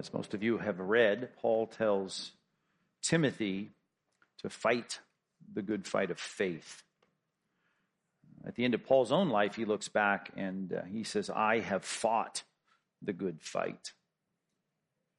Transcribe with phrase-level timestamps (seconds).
[0.00, 2.32] As most of you have read, Paul tells
[3.00, 3.70] Timothy
[4.42, 4.98] to fight
[5.52, 6.82] the good fight of faith.
[8.46, 11.60] At the end of Paul's own life, he looks back and uh, he says, I
[11.60, 12.42] have fought
[13.02, 13.92] the good fight.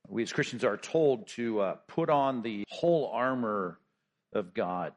[0.07, 3.79] We as Christians are told to uh, put on the whole armor
[4.33, 4.93] of God.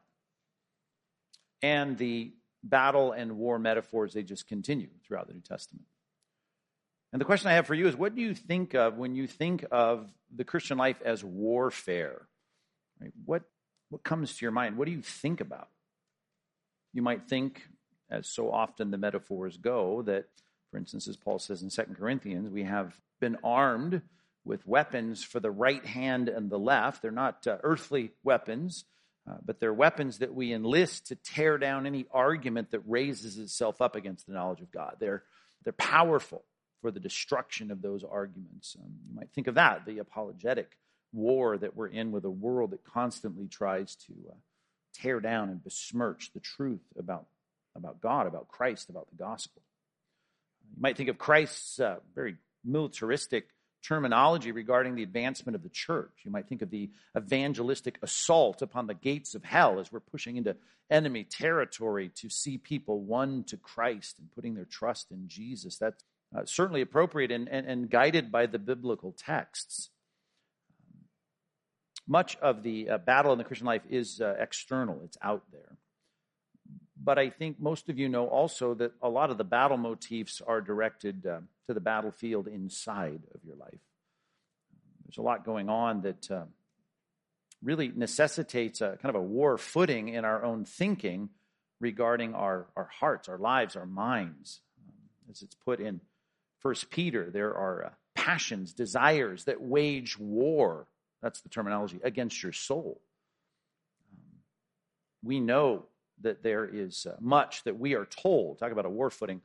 [1.61, 2.33] And the
[2.63, 5.85] battle and war metaphors, they just continue throughout the New Testament.
[7.13, 9.27] And the question I have for you is what do you think of when you
[9.27, 12.27] think of the Christian life as warfare?
[12.99, 13.13] Right?
[13.23, 13.43] What
[13.89, 14.77] what comes to your mind?
[14.77, 15.69] What do you think about?
[16.93, 17.61] You might think,
[18.09, 20.25] as so often the metaphors go, that,
[20.71, 24.01] for instance, as Paul says in 2 Corinthians, we have been armed
[24.43, 27.01] with weapons for the right hand and the left.
[27.01, 28.85] They're not uh, earthly weapons,
[29.29, 33.81] uh, but they're weapons that we enlist to tear down any argument that raises itself
[33.81, 34.97] up against the knowledge of God.
[34.99, 35.23] They're,
[35.63, 36.43] they're powerful
[36.81, 38.75] for the destruction of those arguments.
[38.79, 40.77] Um, you might think of that, the apologetic
[41.15, 44.35] war that we're in with a world that constantly tries to uh,
[44.93, 47.25] tear down and besmirch the truth about,
[47.75, 49.61] about God, about Christ, about the gospel.
[50.73, 53.47] You might think of Christ's uh, very militaristic
[53.83, 56.11] terminology regarding the advancement of the church.
[56.23, 60.37] You might think of the evangelistic assault upon the gates of hell as we're pushing
[60.37, 60.55] into
[60.89, 65.77] enemy territory to see people won to Christ and putting their trust in Jesus.
[65.77, 66.03] That's
[66.35, 69.89] uh, certainly appropriate and, and, and guided by the biblical texts
[72.07, 75.77] much of the uh, battle in the Christian life is uh, external, it's out there.
[77.01, 80.41] But I think most of you know also that a lot of the battle motifs
[80.45, 83.79] are directed uh, to the battlefield inside of your life.
[85.05, 86.45] There's a lot going on that uh,
[87.63, 91.29] really necessitates a kind of a war footing in our own thinking
[91.79, 94.61] regarding our, our hearts, our lives, our minds.
[95.29, 96.01] As it's put in
[96.59, 100.87] First Peter, there are uh, passions, desires that wage war
[101.25, 103.01] that's the terminology, against your soul.
[104.11, 104.19] Um,
[105.23, 105.87] we know
[106.21, 108.59] that there is uh, much that we are told.
[108.59, 109.41] Talk about a war footing.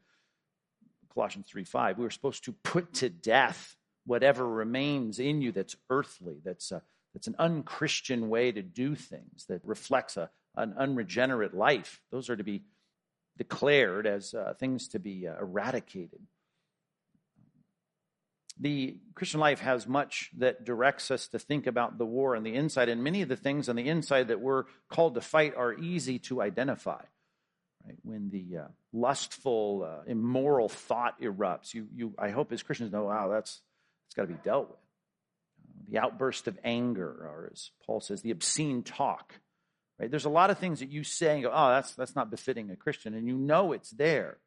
[1.14, 1.96] Colossians 3 5.
[1.96, 6.80] We are supposed to put to death whatever remains in you that's earthly, that's, uh,
[7.14, 12.02] that's an unchristian way to do things, that reflects a, an unregenerate life.
[12.12, 12.62] Those are to be
[13.38, 16.20] declared as uh, things to be uh, eradicated
[18.62, 22.54] the Christian life has much that directs us to think about the war on the
[22.54, 25.72] inside, and many of the things on the inside that we're called to fight are
[25.72, 27.00] easy to identify.
[27.86, 27.96] Right?
[28.02, 33.04] When the uh, lustful, uh, immoral thought erupts, you, you, I hope as Christians know,
[33.04, 33.62] wow, that's,
[34.06, 34.78] it's got to be dealt with.
[35.88, 39.34] the outburst of anger, or as Paul says, the obscene talk.
[39.98, 40.10] Right?
[40.10, 42.70] There's a lot of things that you say and go, oh, that's, that's not befitting
[42.70, 44.38] a Christian, and you know it's there.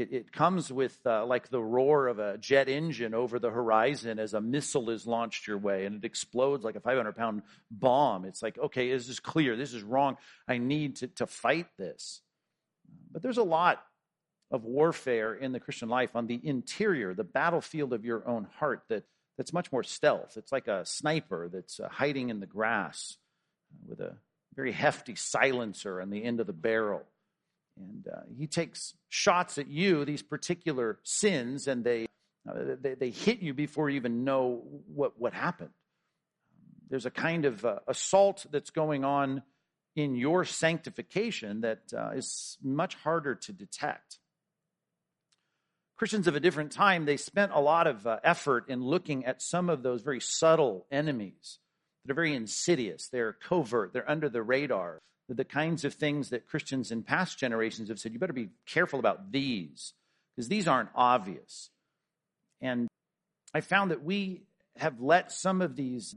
[0.00, 4.18] It, it comes with uh, like the roar of a jet engine over the horizon
[4.18, 8.24] as a missile is launched your way and it explodes like a 500 pound bomb.
[8.24, 9.56] It's like, okay, this is clear.
[9.56, 10.16] This is wrong.
[10.48, 12.22] I need to, to fight this.
[13.12, 13.84] But there's a lot
[14.50, 18.84] of warfare in the Christian life on the interior, the battlefield of your own heart
[18.88, 19.04] that,
[19.36, 20.38] that's much more stealth.
[20.38, 23.18] It's like a sniper that's uh, hiding in the grass
[23.86, 24.16] with a
[24.56, 27.02] very hefty silencer on the end of the barrel.
[27.80, 32.06] And uh, he takes shots at you, these particular sins, and they,
[32.48, 35.70] uh, they, they, hit you before you even know what, what happened.
[36.90, 39.42] There's a kind of uh, assault that's going on
[39.96, 44.18] in your sanctification that uh, is much harder to detect.
[45.96, 49.42] Christians of a different time, they spent a lot of uh, effort in looking at
[49.42, 51.58] some of those very subtle enemies
[52.04, 53.08] that are very insidious.
[53.08, 55.00] They're covert, they're under the radar
[55.34, 58.98] the kinds of things that Christians in past generations have said, you better be careful
[58.98, 59.92] about these,
[60.34, 61.70] because these aren't obvious.
[62.60, 62.88] And
[63.54, 64.42] I found that we
[64.76, 66.14] have let some of these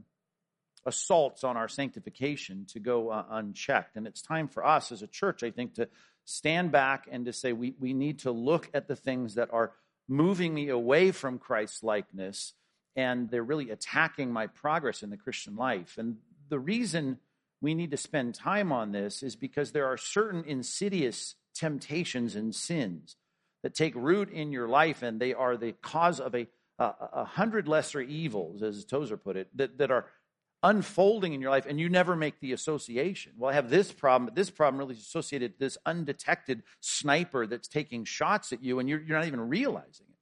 [0.86, 3.96] assaults on our sanctification to go uh, unchecked.
[3.96, 5.88] And it's time for us as a church, I think, to
[6.24, 9.72] stand back and to say we, we need to look at the things that are
[10.08, 12.52] moving me away from Christ's likeness
[12.96, 15.98] and they're really attacking my progress in the Christian life.
[15.98, 16.18] And
[16.48, 17.18] the reason
[17.64, 22.54] we need to spend time on this is because there are certain insidious temptations and
[22.54, 23.16] sins
[23.62, 26.46] that take root in your life and they are the cause of a,
[26.78, 30.04] a, a hundred lesser evils, as Tozer put it, that, that are
[30.62, 33.32] unfolding in your life and you never make the association.
[33.38, 37.68] Well, I have this problem, but this problem really is associated this undetected sniper that's
[37.68, 40.13] taking shots at you and you're, you're not even realizing it.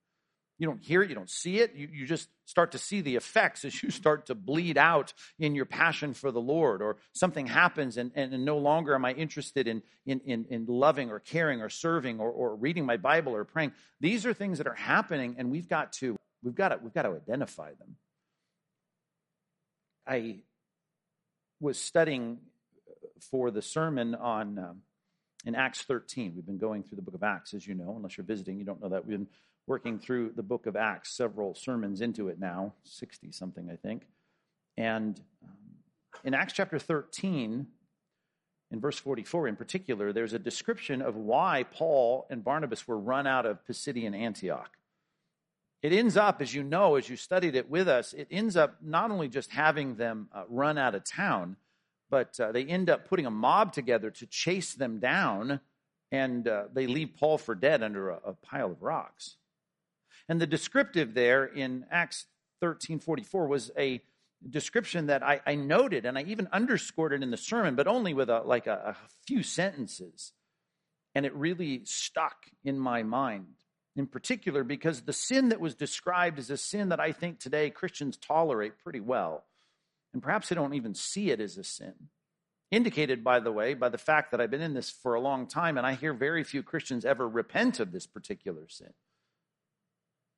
[0.62, 1.74] You don't hear it, you don't see it.
[1.74, 5.56] You, you just start to see the effects as you start to bleed out in
[5.56, 9.10] your passion for the Lord, or something happens and, and, and no longer am I
[9.10, 13.34] interested in, in, in, in loving or caring or serving or, or reading my Bible
[13.34, 13.72] or praying.
[13.98, 16.14] These are things that are happening, and we've got to
[16.44, 17.96] we've got to we've got to identify them.
[20.06, 20.42] I
[21.58, 22.38] was studying
[23.32, 24.82] for the sermon on um,
[25.44, 26.34] in Acts 13.
[26.36, 27.94] We've been going through the book of Acts, as you know.
[27.96, 29.04] Unless you're visiting, you don't know that.
[29.04, 29.26] We've been
[29.72, 34.02] working through the book of Acts, several sermons into it now, 60 something, I think.
[34.76, 35.56] And um,
[36.24, 37.66] in Acts chapter 13,
[38.70, 43.26] in verse 44 in particular, there's a description of why Paul and Barnabas were run
[43.26, 44.76] out of Pisidian Antioch.
[45.80, 48.76] It ends up, as you know, as you studied it with us, it ends up
[48.82, 51.56] not only just having them uh, run out of town,
[52.10, 55.60] but uh, they end up putting a mob together to chase them down,
[56.10, 59.36] and uh, they leave Paul for dead under a, a, pile of rocks.
[60.28, 62.26] And the descriptive there in Acts
[62.62, 64.00] 13:44 was a
[64.48, 68.12] description that I, I, noted, and I even underscored it in the sermon, but only
[68.12, 68.96] with a, like a, a
[69.26, 70.32] few sentences.
[71.14, 73.54] And it really stuck in my mind
[73.94, 77.70] in particular because the sin that was described is a sin that I think today
[77.70, 79.44] Christians tolerate pretty well.
[80.12, 81.94] And perhaps they don't even see it as a sin.
[82.70, 85.46] Indicated, by the way, by the fact that I've been in this for a long
[85.46, 88.94] time and I hear very few Christians ever repent of this particular sin.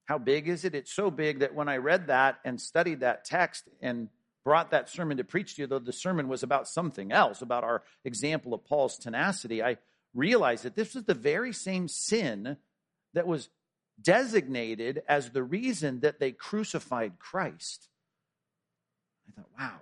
[0.06, 0.75] How big is it?
[0.75, 4.09] It's so big that when I read that and studied that text and
[4.45, 7.65] brought that sermon to preach to you, though the sermon was about something else, about
[7.65, 9.79] our example of Paul's tenacity, I
[10.12, 12.59] realized that this was the very same sin
[13.15, 13.49] that was
[14.01, 17.89] designated as the reason that they crucified Christ.
[19.29, 19.81] I thought, wow,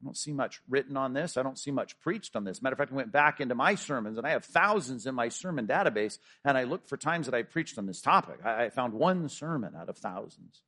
[0.00, 1.36] I don't see much written on this.
[1.36, 2.62] I don't see much preached on this.
[2.62, 5.28] Matter of fact, I went back into my sermons, and I have thousands in my
[5.28, 8.44] sermon database, and I looked for times that I preached on this topic.
[8.44, 10.62] I found one sermon out of thousands,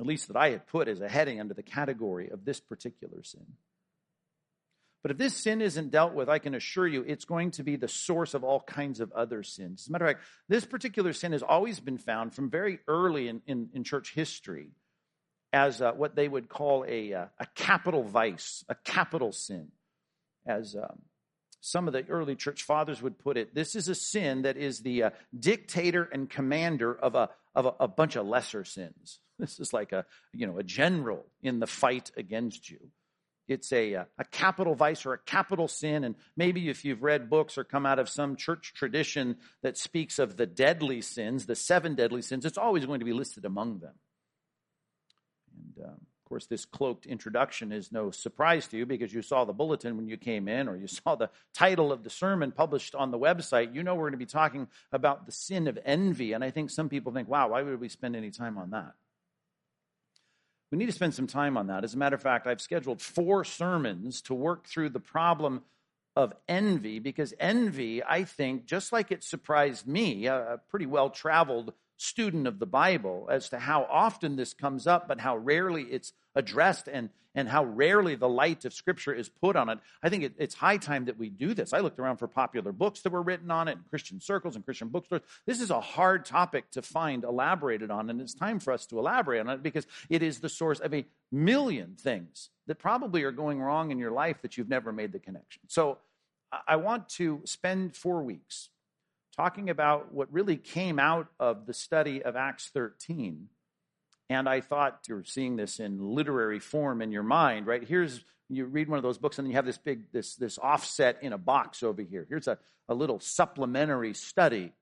[0.00, 3.22] at least that I had put as a heading under the category of this particular
[3.22, 3.46] sin.
[5.02, 7.76] But if this sin isn't dealt with, I can assure you it's going to be
[7.76, 9.82] the source of all kinds of other sins.
[9.82, 13.28] As a matter of fact, this particular sin has always been found from very early
[13.28, 14.70] in, in, in church history
[15.52, 19.68] as uh, what they would call a, uh, a capital vice, a capital sin.
[20.46, 21.02] As um,
[21.60, 24.80] some of the early church fathers would put it, this is a sin that is
[24.80, 29.20] the uh, dictator and commander of a, of a, a bunch of lesser sins.
[29.38, 30.04] This is like a,
[30.34, 32.90] you know, a general in the fight against you
[33.48, 36.04] it's a, uh, a capital vice or a capital sin.
[36.04, 40.18] And maybe if you've read books or come out of some church tradition that speaks
[40.18, 43.78] of the deadly sins, the seven deadly sins, it's always going to be listed among
[43.78, 43.94] them.
[45.84, 45.90] Um,
[46.28, 49.96] of course, this cloaked introduction is no surprise to you because you saw the bulletin
[49.96, 53.18] when you came in or you saw the title of the sermon published on the
[53.18, 53.74] website.
[53.74, 56.34] You know we're going to be talking about the sin of envy.
[56.34, 58.92] And I think some people think, wow, why would we spend any time on that?
[60.70, 61.82] We need to spend some time on that.
[61.82, 65.62] As a matter of fact, I've scheduled four sermons to work through the problem
[66.14, 71.72] of envy because envy, I think, just like it surprised me, a pretty well traveled
[71.98, 76.12] student of the Bible, as to how often this comes up, but how rarely it's
[76.34, 79.78] addressed and, and how rarely the light of Scripture is put on it.
[80.02, 81.72] I think it, it's high time that we do this.
[81.72, 84.64] I looked around for popular books that were written on it in Christian circles and
[84.64, 85.22] Christian bookstores.
[85.44, 88.98] This is a hard topic to find elaborated on, and it's time for us to
[88.98, 93.32] elaborate on it because it is the source of a million things that probably are
[93.32, 95.62] going wrong in your life that you've never made the connection.
[95.66, 95.98] So
[96.66, 98.70] I want to spend four weeks
[99.38, 103.46] talking about what really came out of the study of Acts 13
[104.28, 107.82] and I thought you're seeing this in literary form in your mind, right?
[107.86, 110.58] Here's you read one of those books and then you have this big this this
[110.58, 112.26] offset in a box over here.
[112.28, 114.72] Here's a, a little supplementary study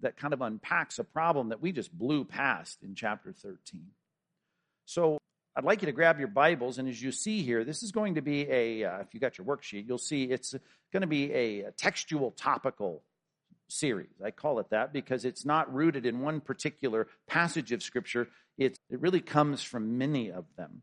[0.00, 3.58] that kind of unpacks a problem that we just blew past in chapter 13.
[4.86, 5.18] So
[5.54, 8.14] I'd like you to grab your Bibles, and as you see here, this is going
[8.14, 10.54] to be a, uh, if you got your worksheet, you'll see it's
[10.92, 13.02] going to be a, a textual topical
[13.70, 14.20] series.
[14.24, 18.78] I call it that because it's not rooted in one particular passage of Scripture, it's,
[18.90, 20.82] it really comes from many of them.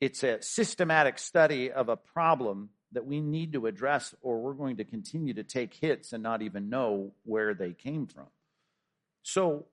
[0.00, 4.76] It's a systematic study of a problem that we need to address, or we're going
[4.76, 8.26] to continue to take hits and not even know where they came from.
[9.22, 9.66] So,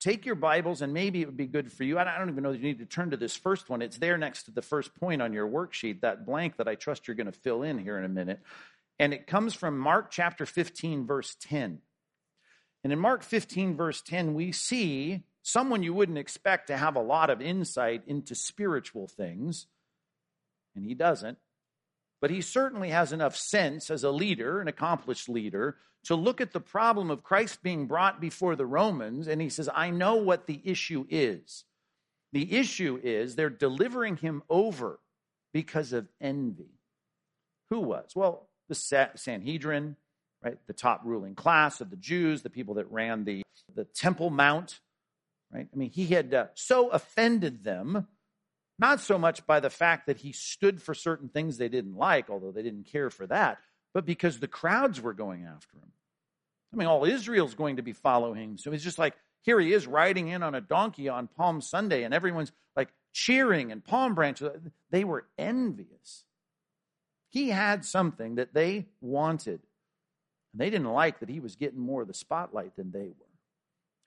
[0.00, 1.98] take your Bibles, and maybe it would be good for you.
[1.98, 3.80] I don't even know that you need to turn to this first one.
[3.80, 7.06] It's there next to the first point on your worksheet, that blank that I trust
[7.06, 8.40] you're going to fill in here in a minute.
[8.98, 11.80] And it comes from Mark chapter 15, verse 10.
[12.84, 17.02] And in Mark 15, verse 10, we see someone you wouldn't expect to have a
[17.02, 19.66] lot of insight into spiritual things,
[20.76, 21.38] and he doesn't.
[22.20, 26.52] But he certainly has enough sense as a leader, an accomplished leader, to look at
[26.52, 30.46] the problem of Christ being brought before the Romans, and he says, I know what
[30.46, 31.64] the issue is.
[32.32, 35.00] The issue is they're delivering him over
[35.52, 36.80] because of envy.
[37.70, 38.12] Who was?
[38.14, 39.96] Well, the Sanhedrin,
[40.42, 40.58] right?
[40.66, 43.42] The top ruling class of the Jews, the people that ran the,
[43.74, 44.80] the Temple Mount,
[45.52, 45.66] right?
[45.72, 48.06] I mean, he had uh, so offended them,
[48.78, 52.28] not so much by the fact that he stood for certain things they didn't like,
[52.30, 53.58] although they didn't care for that,
[53.92, 55.92] but because the crowds were going after him.
[56.72, 58.58] I mean, all Israel's going to be following him.
[58.58, 62.02] So he's just like, here he is riding in on a donkey on Palm Sunday,
[62.02, 64.50] and everyone's like cheering and palm branches.
[64.90, 66.24] They were envious.
[67.34, 69.60] He had something that they wanted.
[70.52, 73.26] And they didn't like that he was getting more of the spotlight than they were.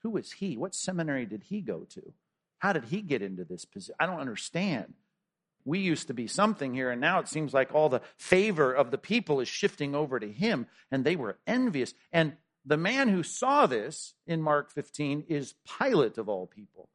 [0.03, 0.55] Who was he?
[0.55, 2.13] What seminary did he go to?
[2.59, 3.95] How did he get into this position?
[3.99, 4.93] I don't understand.
[5.65, 8.91] We used to be something here, and now it seems like all the favor of
[8.91, 11.93] the people is shifting over to him, and they were envious.
[12.13, 16.87] And the man who saw this in Mark 15 is Pilate of all people.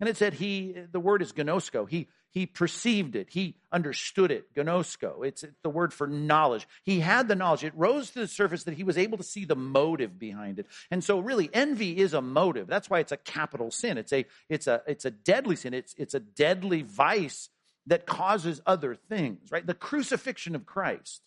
[0.00, 1.88] And it said he, the word is gnosko.
[1.88, 3.30] He, he perceived it.
[3.30, 4.54] He understood it.
[4.54, 5.26] Gnosko.
[5.26, 6.68] It's, the word for knowledge.
[6.84, 7.64] He had the knowledge.
[7.64, 10.66] It rose to the surface that he was able to see the motive behind it.
[10.90, 12.66] And so really envy is a motive.
[12.66, 13.98] That's why it's a capital sin.
[13.98, 15.74] It's a, it's a, it's a deadly sin.
[15.74, 17.48] It's, it's a deadly vice
[17.86, 19.66] that causes other things, right?
[19.66, 21.22] The crucifixion of Christ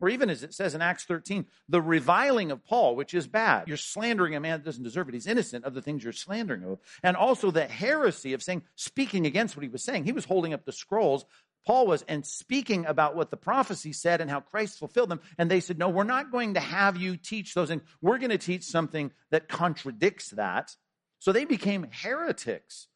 [0.00, 3.68] or even as it says in Acts 13, the reviling of Paul, which is bad.
[3.68, 5.14] You're slandering a man that doesn't deserve it.
[5.14, 6.78] He's innocent of the things you're slandering of.
[7.02, 10.04] And also the heresy of saying, speaking against what he was saying.
[10.04, 11.24] He was holding up the scrolls.
[11.66, 15.20] Paul was, and speaking about what the prophecy said and how Christ fulfilled them.
[15.38, 17.82] And they said, no, we're not going to have you teach those things.
[18.00, 20.76] We're going to teach something that contradicts that.
[21.18, 22.88] So they became heretics.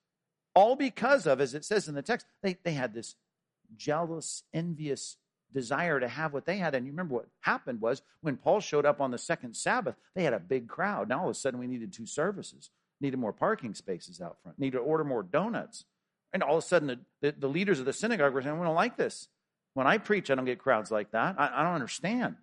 [0.55, 3.17] All because of, as it says in the text, they, they had this
[3.77, 5.17] jealous, envious
[5.53, 6.75] desire to have what they had.
[6.75, 10.25] And you remember what happened was when Paul showed up on the second Sabbath, they
[10.25, 11.09] had a big crowd.
[11.09, 14.59] Now all of a sudden we needed two services, needed more parking spaces out front,
[14.59, 15.85] needed to order more donuts.
[16.33, 18.65] And all of a sudden the, the, the leaders of the synagogue were saying, We
[18.65, 19.29] don't like this.
[19.75, 21.37] When I preach, I don't get crowds like that.
[21.39, 22.37] I, I don't understand.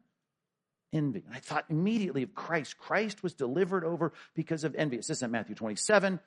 [0.93, 1.23] Envy.
[1.25, 2.77] And I thought immediately of Christ.
[2.77, 4.97] Christ was delivered over because of envy.
[4.97, 6.19] It says in Matthew 27.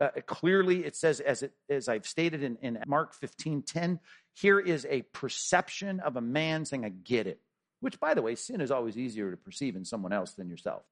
[0.00, 4.00] Uh, clearly, it says, as, it, as I've stated in, in Mark 15 10,
[4.34, 7.40] here is a perception of a man saying, I get it.
[7.80, 10.82] Which, by the way, sin is always easier to perceive in someone else than yourself.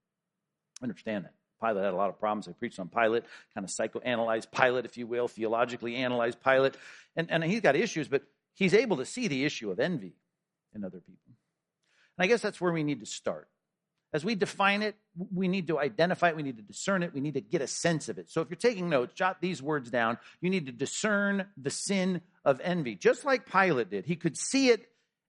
[0.83, 1.35] Understand that.
[1.61, 2.49] Pilate had a lot of problems.
[2.49, 6.75] I preached on Pilate, kind of psychoanalyzed Pilate, if you will, theologically analyzed Pilate.
[7.17, 8.23] And, and he's got issues, but
[8.55, 10.15] he's able to see the issue of envy
[10.75, 11.37] in other people.
[12.19, 13.49] And I guess that's where we need to start.
[14.13, 14.95] As we define it,
[15.35, 17.67] we need to identify it, we need to discern it, we need to get a
[17.67, 18.31] sense of it.
[18.31, 20.19] So if you're taking notes, jot these words down.
[20.41, 24.05] You need to discern the sin of envy, just like Pilate did.
[24.05, 24.87] He could see it,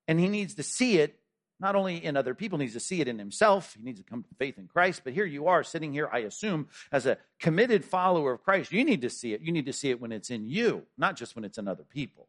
[0.07, 1.17] and he needs to see it
[1.63, 3.73] not only in other people, he needs to see it in himself.
[3.77, 5.01] He needs to come to faith in Christ.
[5.05, 8.73] But here you are sitting here, I assume, as a committed follower of Christ.
[8.73, 9.39] You need to see it.
[9.39, 11.85] You need to see it when it's in you, not just when it's in other
[11.85, 12.27] people.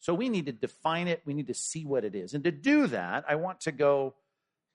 [0.00, 1.22] So we need to define it.
[1.24, 2.34] We need to see what it is.
[2.34, 4.14] And to do that, I want to go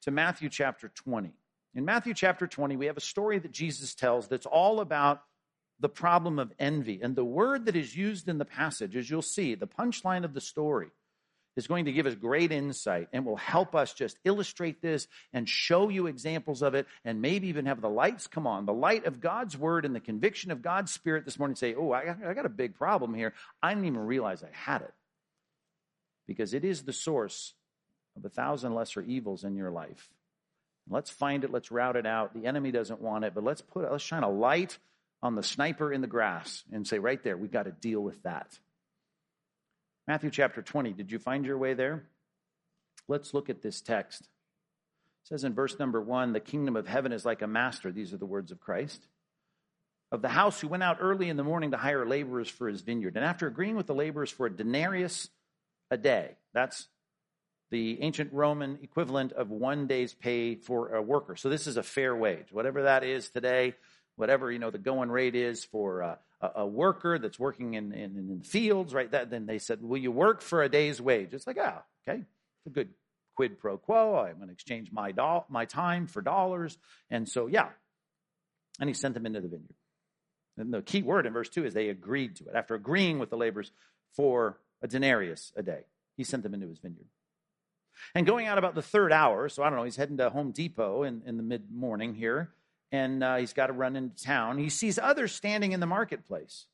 [0.05, 1.33] to Matthew chapter 20.
[1.73, 5.21] In Matthew chapter 20, we have a story that Jesus tells that's all about
[5.79, 6.99] the problem of envy.
[7.01, 10.33] And the word that is used in the passage, as you'll see, the punchline of
[10.33, 10.89] the story,
[11.57, 15.49] is going to give us great insight and will help us just illustrate this and
[15.49, 19.05] show you examples of it and maybe even have the lights come on, the light
[19.05, 22.33] of God's word and the conviction of God's spirit this morning say, Oh, I, I
[22.35, 23.33] got a big problem here.
[23.61, 24.93] I didn't even realize I had it.
[26.27, 27.53] Because it is the source
[28.15, 30.09] of a thousand lesser evils in your life.
[30.89, 32.33] Let's find it, let's root it out.
[32.33, 34.77] The enemy doesn't want it, but let's put let's shine a light
[35.23, 38.21] on the sniper in the grass and say, right there, we've got to deal with
[38.23, 38.59] that.
[40.07, 42.03] Matthew chapter 20, did you find your way there?
[43.07, 44.21] Let's look at this text.
[44.21, 48.13] It says in verse number one, the kingdom of heaven is like a master, these
[48.13, 49.07] are the words of Christ,
[50.11, 52.81] of the house who went out early in the morning to hire laborers for his
[52.81, 53.15] vineyard.
[53.15, 55.29] And after agreeing with the laborers for a denarius
[55.89, 56.87] a day, that's
[57.75, 61.35] the ancient Roman equivalent of one day's pay for a worker.
[61.35, 63.75] So this is a fair wage, whatever that is today,
[64.15, 66.17] whatever you know the going rate is for a,
[66.55, 69.11] a worker that's working in, in, in fields, right?
[69.11, 72.21] That then they said, "Will you work for a day's wage?" It's like, oh, okay,
[72.21, 72.91] it's a good
[73.35, 74.15] quid pro quo.
[74.15, 76.77] I'm going to exchange my do- my time for dollars,
[77.09, 77.67] and so yeah,
[78.79, 79.75] and he sent them into the vineyard.
[80.57, 82.55] And the key word in verse two is they agreed to it.
[82.55, 83.69] After agreeing with the laborers
[84.13, 85.81] for a denarius a day,
[86.15, 87.09] he sent them into his vineyard.
[88.13, 90.51] And going out about the third hour, so I don't know, he's heading to Home
[90.51, 92.51] Depot in, in the mid morning here.
[92.91, 94.57] and uh, he's got to run into town.
[94.57, 96.65] He sees others standing in the marketplace.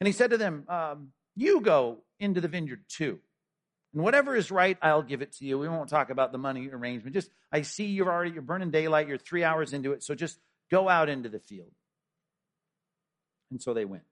[0.00, 3.18] And he said to them, um, You go into the vineyard too.
[3.94, 5.58] And whatever is right, I'll give it to you.
[5.58, 7.14] We won't talk about the money arrangement.
[7.14, 9.08] Just, I see you're already, you're burning daylight.
[9.08, 10.02] You're three hours into it.
[10.02, 10.38] So just
[10.70, 11.72] go out into the field.
[13.50, 14.02] And so they went.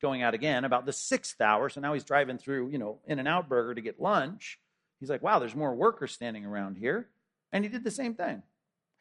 [0.00, 1.68] Going out again about the sixth hour.
[1.68, 4.58] So now he's driving through, you know, In-N-Out Burger to get lunch.
[5.04, 7.08] He's like, wow, there's more workers standing around here.
[7.52, 8.42] And he did the same thing.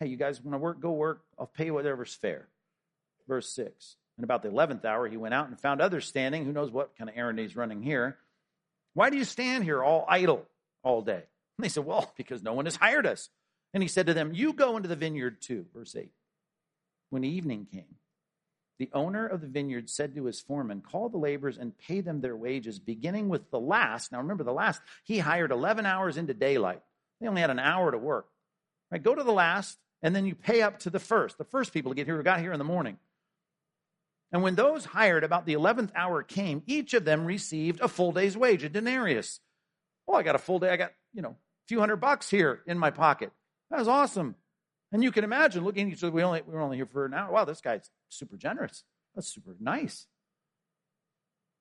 [0.02, 0.82] Hey, you guys want to work?
[0.82, 1.22] Go work.
[1.40, 2.50] I'll pay whatever's fair.
[3.26, 3.96] Verse 6.
[4.18, 6.44] And about the 11th hour, he went out and found others standing.
[6.44, 8.18] Who knows what kind of errand he's running here?
[8.96, 10.46] Why do you stand here all idle
[10.84, 11.24] all day?
[11.58, 13.30] And they said, Well, because no one has hired us.
[13.74, 15.68] And he said to them, You go into the vineyard too.
[15.74, 16.12] Verse 8.
[17.12, 17.96] When evening came,
[18.80, 22.22] the owner of the vineyard said to his foreman, Call the laborers and pay them
[22.22, 24.12] their wages, beginning with the last.
[24.12, 26.82] Now remember, the last, he hired 11 hours into daylight.
[27.22, 28.28] They only had an hour to work.
[28.92, 29.02] Right?
[29.02, 31.38] Go to the last, and then you pay up to the first.
[31.38, 32.98] The first people to get here who got here in the morning.
[34.32, 38.12] And when those hired about the 11th hour came, each of them received a full
[38.12, 39.40] day's wage, a denarius.
[40.08, 40.70] Oh, I got a full day.
[40.70, 43.32] I got, you know, a few hundred bucks here in my pocket.
[43.70, 44.36] That was awesome.
[44.94, 46.14] And you can imagine looking at each other.
[46.14, 47.32] We only we were only here for an hour.
[47.32, 48.84] Wow, this guy's super generous.
[49.16, 50.08] That's super nice.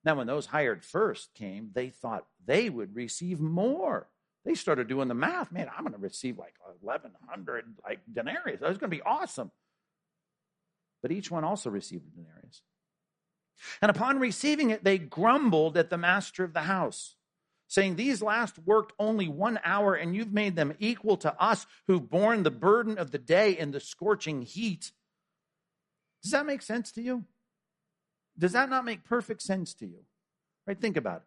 [0.05, 4.09] Now, when those hired first came, they thought they would receive more.
[4.45, 5.51] They started doing the math.
[5.51, 8.59] Man, I'm going to receive like 1,100 like denarius.
[8.61, 9.51] That's going to be awesome
[11.03, 12.63] but each one also received a denarius.
[13.81, 17.17] And upon receiving it, they grumbled at the master of the house,
[17.73, 22.07] saying, These last worked only one hour, and you've made them equal to us who've
[22.07, 24.91] borne the burden of the day in the scorching heat.
[26.21, 27.25] Does that make sense to you?
[28.37, 30.05] Does that not make perfect sense to you?
[30.67, 30.79] Right?
[30.79, 31.23] Think about it.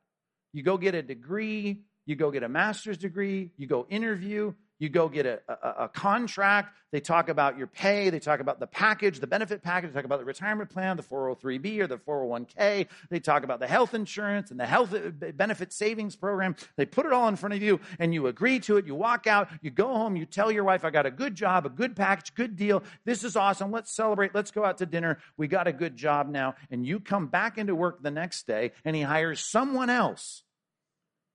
[0.52, 4.88] You go get a degree, you go get a master's degree, you go interview, you
[4.88, 6.76] go get a, a, a, contract.
[6.92, 8.10] They talk about your pay.
[8.10, 9.90] They talk about the package, the benefit package.
[9.90, 12.86] They talk about the retirement plan, the 403B or the 401K.
[13.08, 16.56] They talk about the health insurance and the health uh, benefit savings program.
[16.76, 18.86] They put it all in front of you and you agree to it.
[18.86, 21.64] You walk out, you go home, you tell your wife, I got a good job,
[21.64, 22.82] a good package, good deal.
[23.04, 23.70] This is awesome.
[23.70, 24.34] Let's celebrate.
[24.34, 25.18] Let's go out to dinner.
[25.38, 26.54] We got a good job now.
[26.70, 30.42] And you come back into work the next day and he hires someone else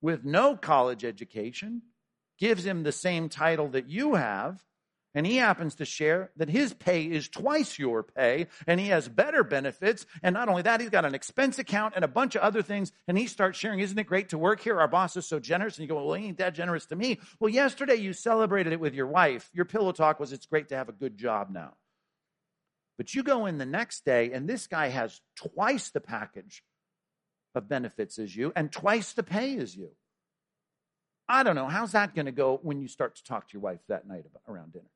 [0.00, 1.82] with no college education
[2.42, 4.64] gives him the same title that you have,
[5.14, 9.06] and he happens to share that his pay is twice your pay, and he has
[9.06, 10.04] better benefits.
[10.24, 12.90] And not only that, he's got an expense account and a bunch of other things,
[13.06, 14.80] and he starts sharing, Isn't it great to work here?
[14.80, 15.78] Our boss is so generous.
[15.78, 17.20] And you go, Well, he ain't that generous to me.
[17.38, 19.48] Well, yesterday you celebrated it with your wife.
[19.52, 21.74] Your pillow talk was, It's great to have a good job now.
[22.98, 26.64] But you go in the next day, and this guy has twice the package
[27.54, 29.92] of benefits as you and twice the pay as you.
[31.32, 31.66] I don't know.
[31.66, 34.26] How's that going to go when you start to talk to your wife that night
[34.26, 34.90] about, around dinner?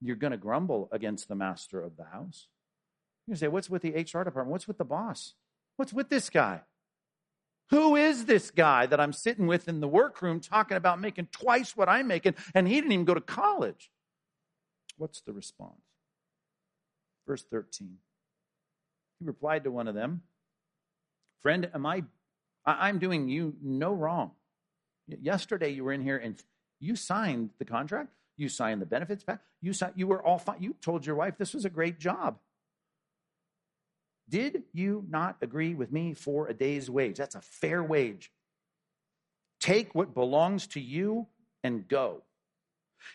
[0.00, 2.48] You're going to grumble against the master of the house.
[3.26, 4.48] You're going to say, What's with the HR department?
[4.48, 5.34] What's with the boss?
[5.76, 6.62] What's with this guy?
[7.70, 11.76] Who is this guy that I'm sitting with in the workroom talking about making twice
[11.76, 13.92] what I'm making, and he didn't even go to college?
[14.96, 15.80] What's the response?
[17.24, 17.98] Verse 13.
[19.20, 20.22] He replied to one of them,
[21.42, 22.02] Friend, am I
[22.66, 24.32] I'm doing you no wrong.
[25.08, 26.42] Yesterday you were in here and
[26.80, 28.10] you signed the contract.
[28.36, 29.40] You signed the benefits pack.
[29.62, 30.62] You signed, you were all fine.
[30.62, 32.38] You told your wife this was a great job.
[34.28, 37.18] Did you not agree with me for a day's wage?
[37.18, 38.32] That's a fair wage.
[39.60, 41.28] Take what belongs to you
[41.62, 42.22] and go.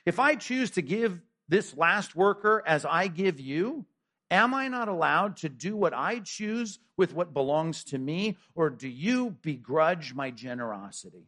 [0.05, 3.85] If I choose to give this last worker as I give you,
[4.31, 8.69] Am I not allowed to do what I choose with what belongs to me, or
[8.69, 11.27] do you begrudge my generosity?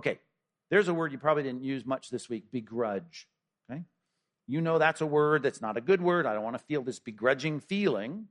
[0.00, 0.18] Okay,
[0.70, 3.28] there's a word you probably didn't use much this week begrudge.
[3.70, 3.82] Okay?
[4.46, 6.24] You know that's a word that's not a good word.
[6.24, 8.28] I don't want to feel this begrudging feeling.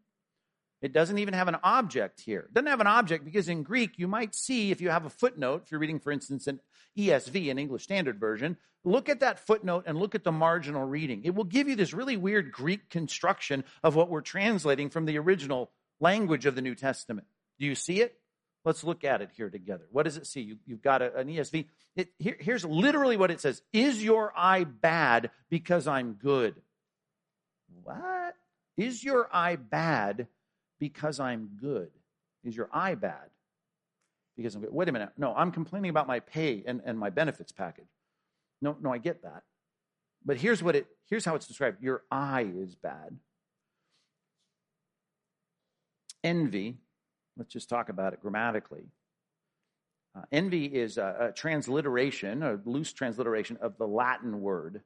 [0.82, 2.47] It doesn't even have an object here.
[2.49, 5.12] It doesn't have an object because in Greek, you might see if you have a
[5.12, 6.60] footnote, if you're reading, for instance, an
[6.97, 11.21] ESV, an English Standard Version, look at that footnote and look at the marginal reading.
[11.23, 15.19] It will give you this really weird Greek construction of what we're translating from the
[15.19, 17.27] original language of the New Testament.
[17.60, 18.18] Do you see it?
[18.65, 19.85] Let's look at it here together.
[19.91, 20.41] What does it see?
[20.41, 21.65] You, have got a, an ESV.
[21.95, 26.55] It, here, here's literally what it says Is your eye bad because I'm good?
[27.83, 28.35] What?
[28.77, 30.27] Is your eye bad
[30.79, 31.89] because I'm good?
[32.43, 33.29] Is your eye bad
[34.37, 34.73] because I'm good?
[34.73, 35.09] Wait a minute.
[35.17, 37.89] No, I'm complaining about my pay and, and my benefits package.
[38.61, 39.43] No, no, I get that.
[40.25, 41.81] But here's what it here's how it's described.
[41.81, 43.17] Your eye is bad.
[46.23, 46.77] Envy,
[47.39, 48.84] let's just talk about it grammatically.
[50.15, 54.82] Uh, envy is a, a transliteration, a loose transliteration of the Latin word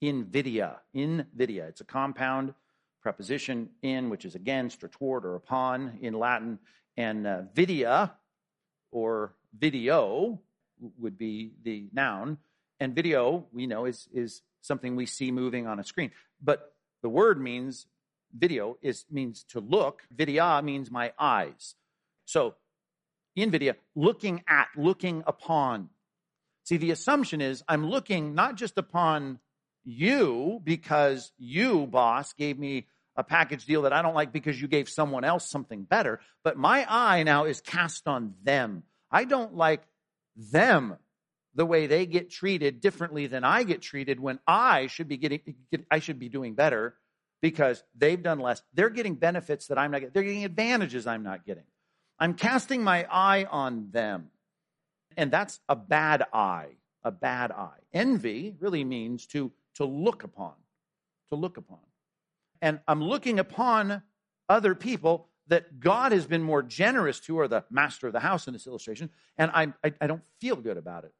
[0.00, 0.80] invidia.
[0.92, 1.66] Invidia.
[1.66, 2.54] It's a compound
[3.02, 6.58] preposition in, which is against or toward or upon in Latin.
[6.96, 8.12] And uh, vidia
[8.90, 10.40] or video
[10.98, 12.38] would be the noun.
[12.80, 16.12] And video, we know, is, is something we see moving on a screen.
[16.42, 17.86] But the word means
[18.34, 20.02] video is means to look.
[20.14, 21.74] Vidya means my eyes.
[22.24, 22.54] So
[23.36, 25.90] invidia, looking at, looking upon.
[26.64, 29.38] See, the assumption is I'm looking not just upon
[29.84, 34.66] you because you, boss, gave me a package deal that I don't like because you
[34.66, 38.82] gave someone else something better, but my eye now is cast on them.
[39.10, 39.82] I don't like
[40.36, 40.96] them
[41.54, 45.40] the way they get treated differently than I get treated when I should be getting
[45.90, 46.96] I should be doing better
[47.44, 48.62] because they've done less.
[48.72, 50.12] They're getting benefits that I'm not getting.
[50.14, 51.64] They're getting advantages I'm not getting.
[52.18, 54.30] I'm casting my eye on them.
[55.18, 56.70] And that's a bad eye,
[57.02, 57.80] a bad eye.
[57.92, 60.54] Envy really means to to look upon,
[61.28, 61.80] to look upon.
[62.62, 64.00] And I'm looking upon
[64.48, 68.46] other people that God has been more generous to, or the master of the house
[68.46, 71.12] in this illustration, and I, I, I don't feel good about it.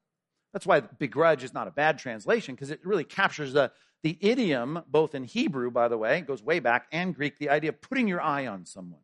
[0.55, 3.73] That's why begrudge is not a bad translation, because it really captures the,
[4.05, 7.71] the idiom, both in Hebrew, by the way, goes way back, and Greek, the idea
[7.71, 9.01] of putting your eye on someone.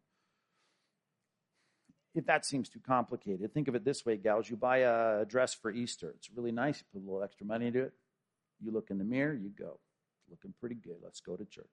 [2.14, 4.48] If that seems too complicated, think of it this way, gals.
[4.48, 6.14] You buy a dress for Easter.
[6.16, 6.78] It's really nice.
[6.78, 7.92] You put a little extra money into it.
[8.64, 9.80] You look in the mirror, you go.
[10.30, 10.98] Looking pretty good.
[11.02, 11.66] Let's go to church.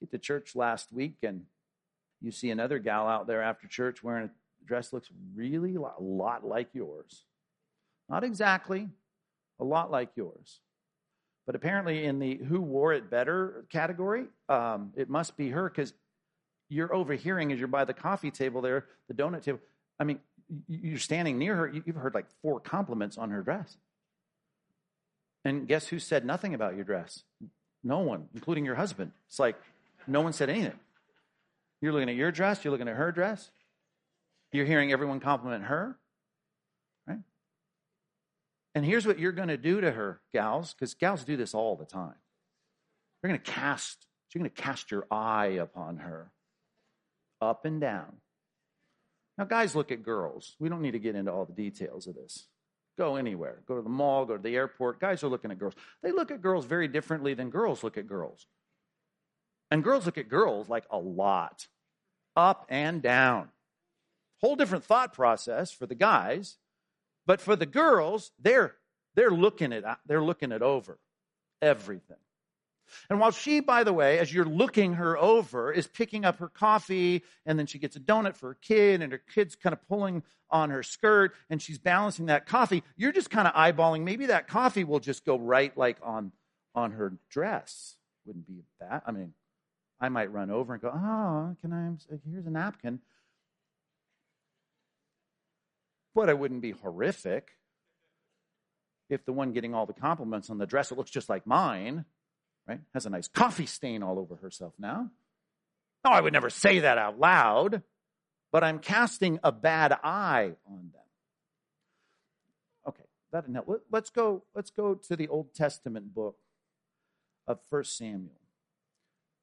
[0.00, 1.42] Get to church last week, and
[2.22, 4.30] you see another gal out there after church wearing a
[4.66, 7.24] dress looks really a lot like yours.
[8.08, 8.88] Not exactly,
[9.60, 10.60] a lot like yours.
[11.46, 15.94] But apparently, in the who wore it better category, um, it must be her because
[16.68, 19.60] you're overhearing as you're by the coffee table there, the donut table.
[19.98, 20.20] I mean,
[20.68, 23.76] you're standing near her, you've heard like four compliments on her dress.
[25.44, 27.22] And guess who said nothing about your dress?
[27.82, 29.12] No one, including your husband.
[29.28, 29.56] It's like
[30.06, 30.78] no one said anything.
[31.80, 33.50] You're looking at your dress, you're looking at her dress.
[34.52, 35.96] You're hearing everyone compliment her.
[38.78, 41.74] And here's what you're going to do to her, gals, because gals do this all
[41.74, 42.14] the time.
[43.20, 46.30] You're going to cast, you're going to cast your eye upon her,
[47.40, 48.18] up and down.
[49.36, 50.54] Now, guys look at girls.
[50.60, 52.46] We don't need to get into all the details of this.
[52.96, 53.62] Go anywhere.
[53.66, 55.00] Go to the mall, go to the airport.
[55.00, 55.74] Guys are looking at girls.
[56.04, 58.46] They look at girls very differently than girls look at girls.
[59.72, 61.66] And girls look at girls like a lot,
[62.36, 63.48] up and down.
[64.40, 66.58] Whole different thought process for the guys,
[67.28, 68.74] but for the girls, they're
[69.14, 70.98] they're looking at they're looking it over
[71.62, 72.16] everything.
[73.10, 76.48] And while she, by the way, as you're looking her over, is picking up her
[76.48, 79.86] coffee, and then she gets a donut for her kid, and her kid's kind of
[79.86, 84.04] pulling on her skirt, and she's balancing that coffee, you're just kind of eyeballing.
[84.04, 86.32] Maybe that coffee will just go right like on
[86.74, 87.96] on her dress.
[88.24, 89.02] Wouldn't be that.
[89.06, 89.34] I mean,
[90.00, 91.92] I might run over and go, "Oh, can I?
[92.30, 93.00] Here's a napkin."
[96.18, 97.50] But it wouldn't be horrific
[99.08, 102.04] if the one getting all the compliments on the dress it looks just like mine
[102.68, 102.80] right?
[102.94, 105.10] Has a nice coffee stain all over herself now.
[106.04, 107.82] No, I would never say that out loud,
[108.52, 111.02] but I'm casting a bad eye on them.
[112.88, 113.02] Okay,
[113.32, 113.82] that help.
[113.90, 116.36] Let's go, let's go to the Old Testament book
[117.46, 118.32] of First Samuel.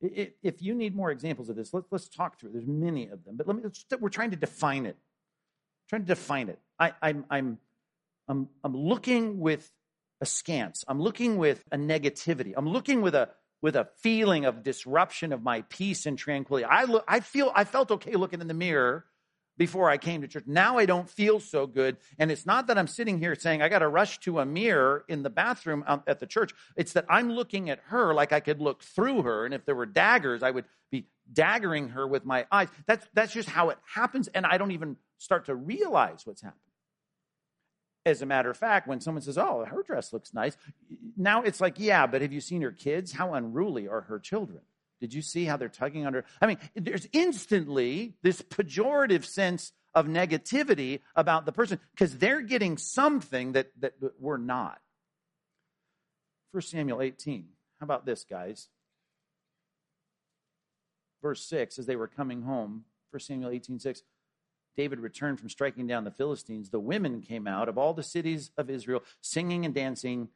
[0.01, 2.53] If you need more examples of this, let's, let's talk through it.
[2.53, 3.63] There's many of them, but let me,
[3.99, 4.97] we're trying to define it.
[5.89, 6.59] Trying to define it.
[6.79, 7.57] I, I'm, I'm,
[8.27, 9.69] I'm, I'm looking with
[10.21, 10.83] askance.
[10.87, 12.53] I'm looking with a negativity.
[12.55, 13.29] I'm looking with a
[13.61, 16.65] with a feeling of disruption of my peace and tranquility.
[16.65, 19.05] I look, I feel I felt okay looking in the mirror
[19.57, 20.43] before I came to church.
[20.45, 21.97] Now I don't feel so good.
[22.19, 25.05] And it's not that I'm sitting here saying I got to rush to a mirror
[25.07, 26.53] in the bathroom um, at the church.
[26.75, 29.45] It's that I'm looking at her like I could look through her.
[29.45, 32.67] And if there were daggers, I would be daggering her with my eyes.
[32.85, 34.27] That's, that's just how it happens.
[34.27, 36.61] And I don't even start to realize what's happening.
[38.05, 40.55] As a matter of fact, when someone says, Oh, her dress looks nice,
[41.17, 43.11] now it's like, Yeah, but have you seen her kids?
[43.11, 44.61] How unruly are her children?
[45.01, 46.23] Did you see how they're tugging under?
[46.41, 52.77] I mean, there's instantly this pejorative sense of negativity about the person because they're getting
[52.77, 54.79] something that, that we're not.
[56.51, 57.47] 1 Samuel 18.
[57.79, 58.69] How about this, guys?
[61.25, 64.03] Verse 6 As they were coming home, 1 Samuel 18 6.
[64.77, 68.51] David returned from striking down the Philistines, the women came out of all the cities
[68.59, 70.27] of Israel, singing and dancing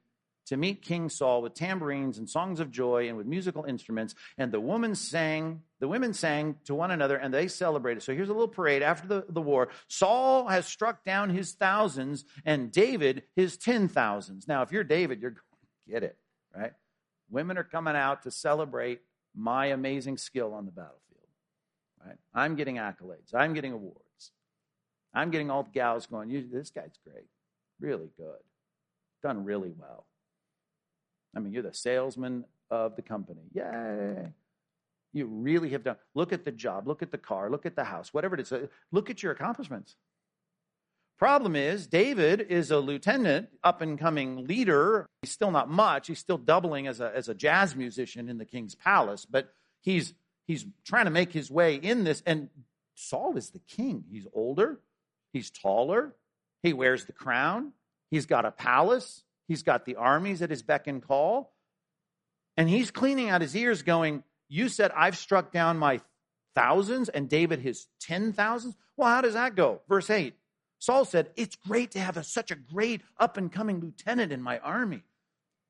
[0.48, 4.16] to meet King Saul with tambourines and songs of joy and with musical instruments.
[4.36, 8.02] And the women sang, the women sang to one another and they celebrated.
[8.02, 9.70] So here's a little parade after the, the war.
[9.90, 14.48] Saul has struck down his thousands and David his ten thousands.
[14.48, 15.44] Now, if you're David, you're going
[15.86, 16.18] to get it,
[16.56, 16.74] right?
[17.30, 19.02] Women are coming out to celebrate
[19.40, 21.00] my amazing skill on the battlefield.
[22.06, 22.18] Right?
[22.34, 23.34] I'm getting accolades.
[23.34, 24.32] I'm getting awards.
[25.14, 27.26] I'm getting all the gals going, this guy's great.
[27.80, 28.44] Really good.
[29.24, 30.06] Done really well.
[31.36, 33.42] I mean, you're the salesman of the company.
[33.54, 34.34] Yay.
[35.14, 35.96] You really have done.
[36.14, 36.88] Look at the job.
[36.88, 37.50] Look at the car.
[37.50, 38.14] Look at the house.
[38.14, 38.54] Whatever it is.
[38.92, 39.96] Look at your accomplishments.
[41.20, 45.06] Problem is, David is a lieutenant, up and coming leader.
[45.22, 46.08] He's still not much.
[46.08, 50.14] He's still doubling as a, as a jazz musician in the king's palace, but he's,
[50.48, 52.24] he's trying to make his way in this.
[52.26, 52.48] And
[52.96, 54.06] Saul is the king.
[54.10, 54.80] He's older,
[55.34, 56.16] he's taller,
[56.64, 57.74] he wears the crown,
[58.10, 61.52] he's got a palace, he's got the armies at his beck and call.
[62.56, 66.00] And he's cleaning out his ears, going, You said I've struck down my
[66.56, 68.78] thousands and David his ten thousands?
[68.96, 69.82] Well, how does that go?
[69.90, 70.34] Verse 8
[70.80, 74.42] Saul said, It's great to have a, such a great up and coming lieutenant in
[74.42, 75.04] my army.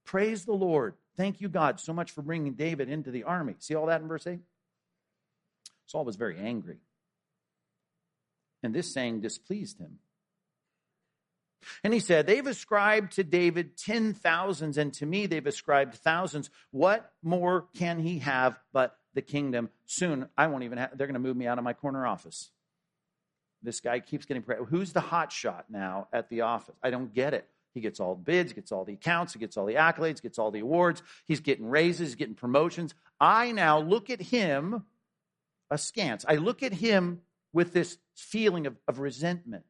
[0.06, 0.96] Praise the Lord.
[1.18, 3.56] Thank you, God, so much for bringing David into the army.
[3.60, 4.40] See all that in verse 8?
[5.88, 6.78] Saul was very angry.
[8.64, 10.00] And this saying displeased him.
[11.84, 16.50] And he said, They've ascribed to David ten thousands, and to me they've ascribed thousands.
[16.72, 19.70] What more can he have but the kingdom?
[19.86, 22.52] Soon I won't even have, they're going to move me out of my corner office.
[23.62, 26.76] This guy keeps getting Who's the hot shot now at the office?
[26.82, 27.48] I don't get it.
[27.74, 30.40] He gets all the bids, gets all the accounts, he gets all the accolades, gets
[30.40, 31.04] all the awards.
[31.26, 32.96] He's getting raises, getting promotions.
[33.20, 34.84] I now look at him
[35.70, 36.26] askance.
[36.28, 37.22] I look at him
[37.54, 39.66] with this feeling of, of resentment.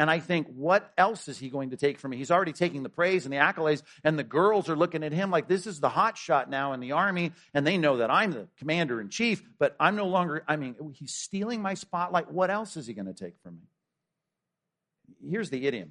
[0.00, 2.16] And I think, what else is he going to take from me?
[2.16, 5.30] He's already taking the praise and the accolades, and the girls are looking at him
[5.30, 8.32] like this is the hot shot now in the army, and they know that I'm
[8.32, 12.32] the commander in chief, but I'm no longer, I mean, he's stealing my spotlight.
[12.32, 15.28] What else is he going to take from me?
[15.30, 15.90] Here's the idiom,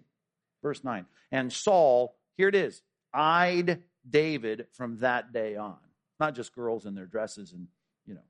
[0.64, 1.06] verse 9.
[1.32, 2.82] And Saul, here it is,
[3.14, 5.78] eyed David from that day on.
[6.20, 7.68] Not just girls in their dresses and,
[8.08, 8.26] you know,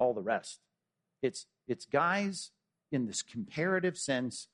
[0.00, 0.58] all the rest.
[1.22, 2.50] It's, it's guys
[2.90, 4.48] in this comparative sense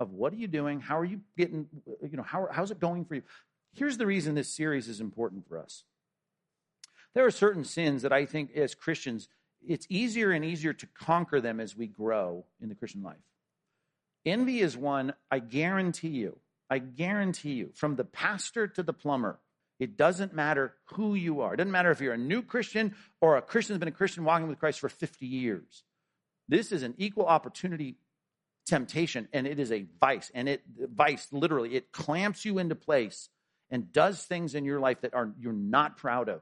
[0.00, 0.80] of what are you doing?
[0.80, 1.68] How are you getting,
[2.02, 3.22] you know, how, how's it going for you?
[3.72, 5.84] Here's the reason this series is important for us.
[7.14, 9.28] There are certain sins that I think as Christians,
[9.66, 13.16] it's easier and easier to conquer them as we grow in the Christian life.
[14.24, 19.38] Envy is one, I guarantee you, I guarantee you, from the pastor to the plumber,
[19.78, 21.54] it doesn't matter who you are.
[21.54, 24.24] It doesn't matter if you're a new Christian or a Christian who's been a Christian
[24.24, 25.84] walking with Christ for 50 years.
[26.48, 27.96] This is an equal opportunity
[28.70, 33.28] temptation and it is a vice and it vice literally it clamps you into place
[33.70, 36.40] and does things in your life that are you're not proud of.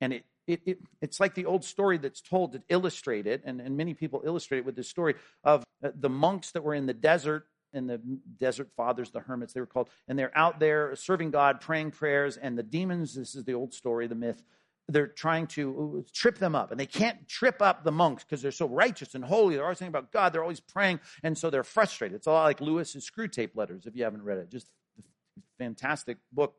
[0.00, 3.60] And it it, it, it's like the old story that's told to illustrate it, and,
[3.60, 5.14] and many people illustrate it with this story
[5.44, 8.00] of uh, the monks that were in the desert, and the
[8.38, 12.38] desert fathers, the hermits, they were called, and they're out there serving God, praying prayers,
[12.38, 14.42] and the demons, this is the old story, the myth,
[14.88, 16.70] they're trying to uh, trip them up.
[16.70, 19.54] And they can't trip up the monks because they're so righteous and holy.
[19.54, 20.32] They're always thinking about God.
[20.32, 21.00] They're always praying.
[21.22, 22.16] And so they're frustrated.
[22.16, 24.50] It's a lot like Lewis's Screwtape Letters, if you haven't read it.
[24.50, 24.68] Just
[25.58, 26.54] fantastic book,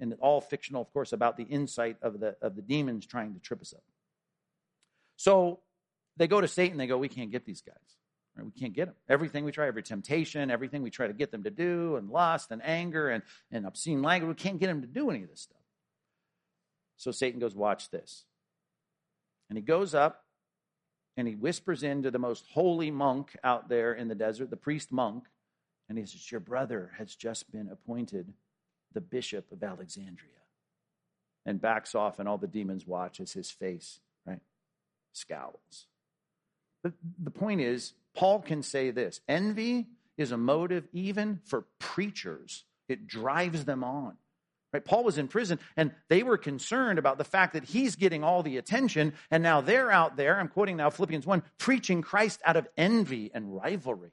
[0.00, 3.40] and all fictional, of course, about the insight of the, of the demons trying to
[3.40, 3.82] trip us up.
[5.16, 5.60] So
[6.16, 6.78] they go to Satan.
[6.78, 7.76] They go, We can't get these guys.
[8.36, 8.96] We can't get them.
[9.08, 12.50] Everything we try, every temptation, everything we try to get them to do, and lust
[12.50, 15.42] and anger and, and obscene language, we can't get them to do any of this
[15.42, 15.63] stuff.
[16.96, 18.24] So Satan goes, Watch this.
[19.48, 20.24] And he goes up
[21.16, 24.90] and he whispers into the most holy monk out there in the desert, the priest
[24.90, 25.24] monk,
[25.88, 28.32] and he says, Your brother has just been appointed
[28.92, 30.30] the bishop of Alexandria.
[31.46, 34.40] And backs off, and all the demons watch as his face, right,
[35.12, 35.86] scowls.
[36.82, 42.64] But the point is, Paul can say this envy is a motive even for preachers,
[42.88, 44.16] it drives them on.
[44.74, 44.84] Right?
[44.84, 48.42] Paul was in prison and they were concerned about the fact that he's getting all
[48.42, 52.56] the attention and now they're out there, I'm quoting now Philippians 1, preaching Christ out
[52.56, 54.10] of envy and rivalry.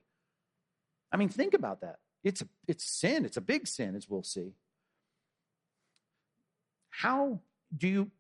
[1.12, 1.96] I mean, think about that.
[2.24, 3.26] It's, a, it's sin.
[3.26, 4.54] It's a big sin, as we'll see.
[6.92, 7.40] How
[7.76, 8.12] do you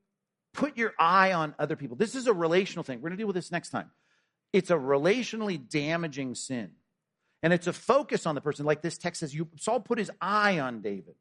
[0.52, 1.96] put your eye on other people?
[1.96, 2.98] This is a relational thing.
[2.98, 3.92] We're going to deal with this next time.
[4.52, 6.72] It's a relationally damaging sin.
[7.44, 8.66] And it's a focus on the person.
[8.66, 11.14] Like this text says, you, Saul put his eye on David.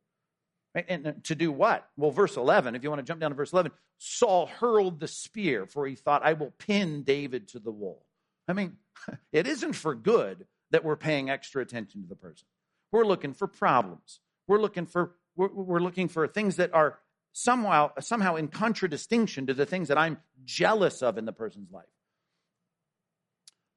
[0.75, 1.89] And to do what?
[1.97, 5.09] Well, verse 11, if you want to jump down to verse 11, Saul hurled the
[5.09, 8.07] spear, for he thought, I will pin David to the wall.
[8.47, 8.77] I mean,
[9.33, 12.47] it isn't for good that we're paying extra attention to the person.
[12.93, 14.21] We're looking for problems.
[14.47, 16.99] We're looking for we're, we're looking for things that are
[17.33, 21.85] somehow somehow in contradistinction to the things that I'm jealous of in the person's life.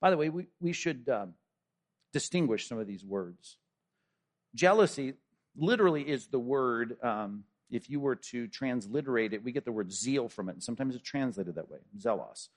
[0.02, 1.34] By the way, we, we should um,
[2.12, 3.58] distinguish some of these words.
[4.54, 5.14] Jealousy
[5.56, 9.92] literally is the word um, if you were to transliterate it, we get the word
[9.92, 12.50] zeal from it, and sometimes it's translated that way, zealous.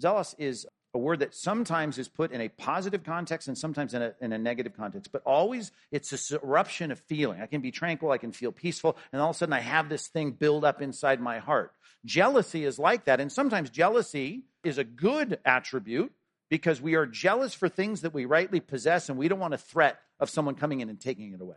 [0.00, 4.02] Zealous is a word that sometimes is put in a positive context and sometimes in
[4.02, 7.40] a, in a negative context, but always it's a eruption of feeling.
[7.40, 9.88] I can be tranquil, I can feel peaceful, and all of a sudden I have
[9.88, 11.72] this thing build up inside my heart.
[12.04, 16.12] Jealousy is like that, and sometimes jealousy is a good attribute
[16.50, 19.58] because we are jealous for things that we rightly possess and we don't want a
[19.58, 21.56] threat of someone coming in and taking it away.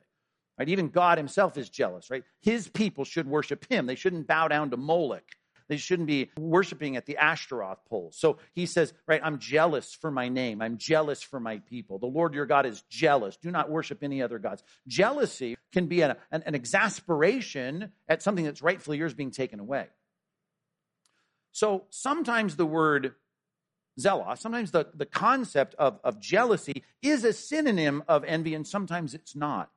[0.58, 0.70] Right?
[0.70, 2.24] Even God himself is jealous, right?
[2.41, 3.86] His people should worship him.
[3.86, 5.24] They shouldn't bow down to Moloch.
[5.68, 8.12] They shouldn't be worshiping at the Ashtaroth pole.
[8.13, 10.62] So he says, right, I'm jealous for my name.
[10.62, 11.98] I'm jealous for my people.
[11.98, 13.36] The Lord your God is jealous.
[13.36, 14.63] Do not worship any other gods.
[14.88, 19.88] Jealousy can be an, an, an exasperation at something that's rightfully yours being taken away.
[21.52, 23.15] So sometimes the word
[24.00, 29.13] zealous, sometimes the, the concept of, of jealousy is a synonym of envy, and sometimes
[29.13, 29.72] it's not.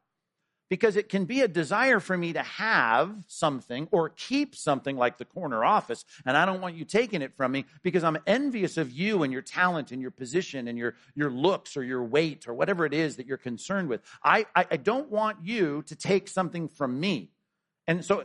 [0.68, 5.16] Because it can be a desire for me to have something or keep something like
[5.16, 8.76] the corner office, and I don't want you taking it from me because I'm envious
[8.76, 12.46] of you and your talent and your position and your, your looks or your weight
[12.46, 14.02] or whatever it is that you're concerned with.
[14.22, 17.30] I, I, I don't want you to take something from me.
[17.86, 18.24] And so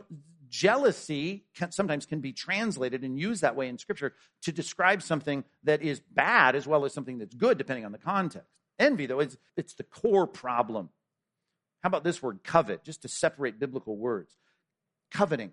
[0.54, 5.42] jealousy can, sometimes can be translated and used that way in scripture to describe something
[5.64, 9.18] that is bad as well as something that's good depending on the context envy though
[9.18, 10.90] is it's the core problem
[11.84, 14.34] how about this word covet just to separate biblical words?
[15.12, 15.52] Coveting.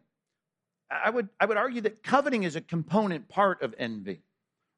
[0.89, 4.23] I would i would argue that coveting is a component part of envy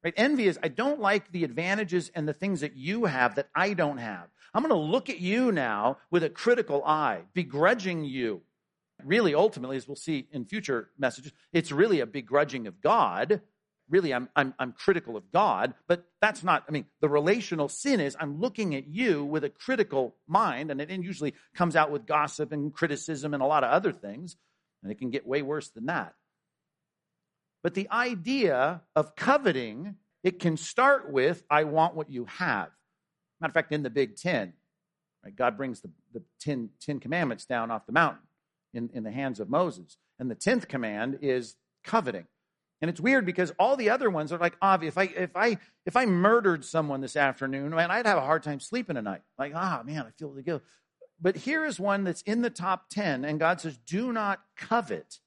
[0.02, 0.14] right?
[0.16, 3.72] Envy is i don't like the advantages and the things that you have that i
[3.72, 4.26] don't have.
[4.52, 8.42] I'm going to look at you now with a critical eye begrudging you.
[9.04, 13.40] Really, ultimately, as we'll see in future messages, it's really a begrudging of God.
[13.90, 18.00] Really, I'm, I'm, I'm critical of God, but that's not, I mean, the relational sin
[18.00, 22.06] is I'm looking at you with a critical mind, and it usually comes out with
[22.06, 24.36] gossip and criticism and a lot of other things,
[24.82, 26.14] and it can get way worse than that.
[27.62, 32.68] But the idea of coveting, it can start with, I want what you have.
[33.40, 34.54] Matter of fact, in the Big Ten,
[35.22, 38.22] right, God brings the, the ten, ten Commandments down off the mountain
[38.74, 39.96] in, in the hands of Moses.
[40.18, 42.26] And the 10th command is coveting.
[42.84, 44.92] And it's weird because all the other ones are like obvious.
[44.92, 48.42] If I if I if I murdered someone this afternoon, man, I'd have a hard
[48.42, 49.22] time sleeping at night.
[49.38, 50.62] Like, ah, man, I feel the guilt.
[51.18, 55.18] But here is one that's in the top 10, and God says, do not covet.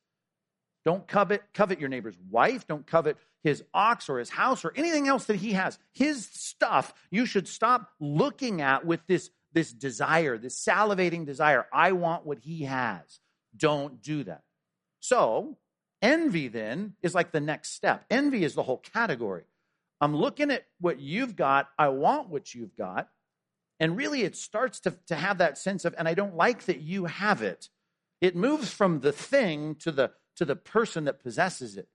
[0.85, 2.67] Don't covet, covet your neighbor's wife.
[2.67, 5.79] Don't covet his ox or his house or anything else that he has.
[5.95, 11.65] His stuff, you should stop looking at with this, this desire, this salivating desire.
[11.73, 13.19] I want what he has.
[13.57, 14.43] Don't do that.
[14.99, 15.57] So,
[16.01, 18.05] envy then is like the next step.
[18.09, 19.45] Envy is the whole category.
[19.99, 23.09] I'm looking at what you've got, I want what you've got.
[23.79, 26.81] And really, it starts to, to have that sense of, and I don't like that
[26.81, 27.69] you have it.
[28.21, 31.87] It moves from the thing to the, to the person that possesses it.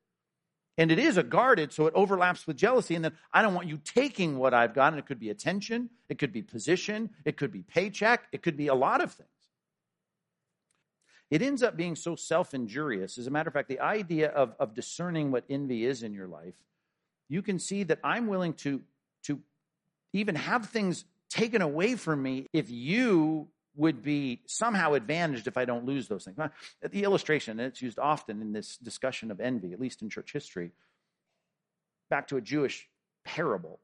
[0.79, 2.95] And it is a guarded, so it overlaps with jealousy.
[2.95, 4.93] And then I don't want you taking what I've got.
[4.93, 8.57] And it could be attention, it could be position, it could be paycheck, it could
[8.57, 9.29] be a lot of things
[11.33, 13.17] it ends up being so self injurious.
[13.17, 16.29] As a matter of fact, the idea of, of discerning what envy is in your
[16.29, 16.53] life,
[17.31, 18.83] you can see that I'm willing to,
[19.25, 19.41] to
[20.13, 25.65] even have things taken away from me if you would be somehow advantaged if I
[25.65, 26.37] don't lose those things.
[26.83, 30.35] The illustration, and it's used often in this discussion of envy, at least in church
[30.35, 30.73] history,
[32.11, 32.91] back to a Jewish
[33.25, 33.81] parable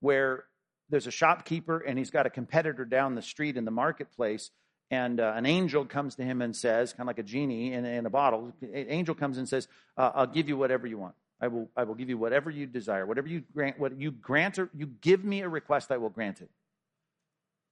[0.00, 0.44] where
[0.90, 4.50] there's a shopkeeper and he's got a competitor down the street in the marketplace
[4.90, 7.84] and uh, an angel comes to him and says, kind of like a genie in,
[7.84, 11.14] in a bottle, an angel comes and says, uh, I'll give you whatever you want.
[11.40, 13.06] I will, I will give you whatever you desire.
[13.06, 16.40] Whatever you grant, what you grant, or you give me a request, I will grant
[16.40, 16.50] it.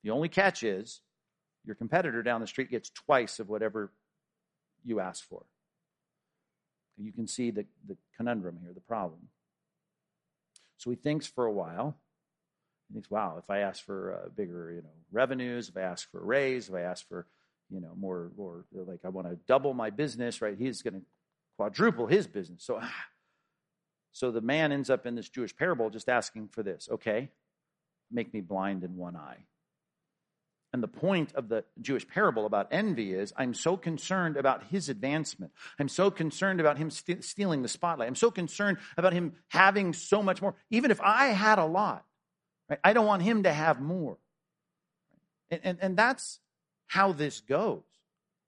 [0.05, 1.01] The only catch is
[1.65, 3.91] your competitor down the street gets twice of whatever
[4.85, 5.45] you ask for.
[6.97, 9.29] You can see the, the conundrum here, the problem.
[10.77, 11.97] So he thinks for a while
[12.89, 16.11] he thinks, wow, if I ask for uh, bigger, you know, revenues, if I ask
[16.11, 17.27] for a raise, if I ask for,
[17.71, 20.57] you know, more, more like I want to double my business, right?
[20.57, 21.03] He's going to
[21.57, 22.65] quadruple his business.
[22.65, 23.05] So, ah.
[24.13, 26.89] so the man ends up in this Jewish parable just asking for this.
[26.91, 27.31] Okay,
[28.11, 29.39] make me blind in one eye.
[30.73, 34.89] And the point of the Jewish parable about envy is I'm so concerned about his
[34.89, 35.53] advancement.
[35.79, 38.09] I'm so concerned about him st- stealing the spotlight.
[38.09, 40.55] I'm so concerned about him having so much more.
[40.71, 42.05] Even if I had a lot,
[42.69, 42.79] Right?
[42.83, 44.19] I don't want him to have more.
[45.51, 46.41] And, and, and that's
[46.87, 47.83] how this goes.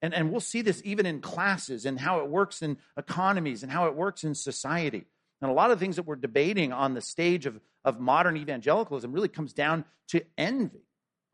[0.00, 3.72] And, and we'll see this even in classes and how it works in economies and
[3.72, 5.04] how it works in society.
[5.40, 9.12] And a lot of things that we're debating on the stage of, of modern evangelicalism
[9.12, 10.82] really comes down to envy,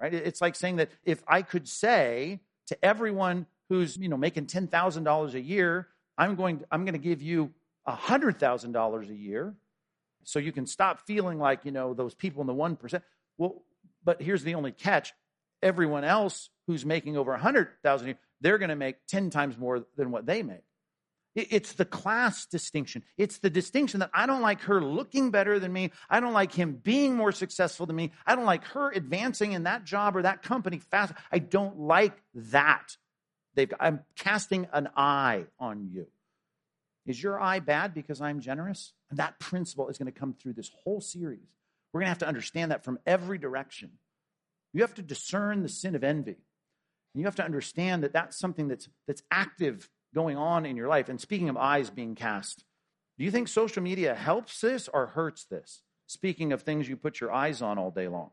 [0.01, 0.13] right?
[0.13, 5.35] It's like saying that if I could say to everyone who's, you know, making $10,000
[5.35, 7.51] a year, I'm going to, I'm going to give you
[7.89, 9.55] $100,000 a year
[10.25, 13.03] so you can stop feeling like, you know, those people in the 1%.
[13.39, 13.63] Well,
[14.05, 15.13] but here's the only catch.
[15.63, 19.85] Everyone else who's making over 100,000 a year, they're going to make 10 times more
[19.97, 20.65] than what they make.
[21.35, 23.03] It's the class distinction.
[23.17, 25.91] It's the distinction that I don't like her looking better than me.
[26.09, 28.13] I don't like him being more successful than me.
[28.25, 31.13] I don't like her advancing in that job or that company fast.
[31.33, 32.97] I don't like that.
[33.57, 36.07] They've, I'm casting an eye on you.
[37.07, 38.93] Is your eye bad because I'm generous?
[39.11, 41.55] And that principle is going to come through this whole series.
[41.93, 43.91] We're going to have to understand that from every direction.
[44.73, 46.33] You have to discern the sin of envy.
[46.33, 50.89] And you have to understand that that's something that's, that's active going on in your
[50.89, 51.09] life.
[51.09, 52.65] And speaking of eyes being cast,
[53.19, 55.83] do you think social media helps this or hurts this?
[56.07, 58.31] Speaking of things you put your eyes on all day long.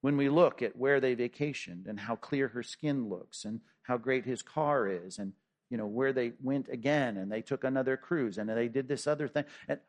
[0.00, 3.98] When we look at where they vacationed and how clear her skin looks and how
[3.98, 5.32] great his car is and
[5.72, 9.06] you know where they went again and they took another cruise and they did this
[9.06, 9.80] other thing and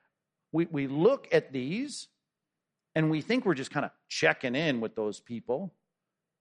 [0.54, 2.08] we, we look at these
[2.96, 5.74] and we think we're just kind of checking in with those people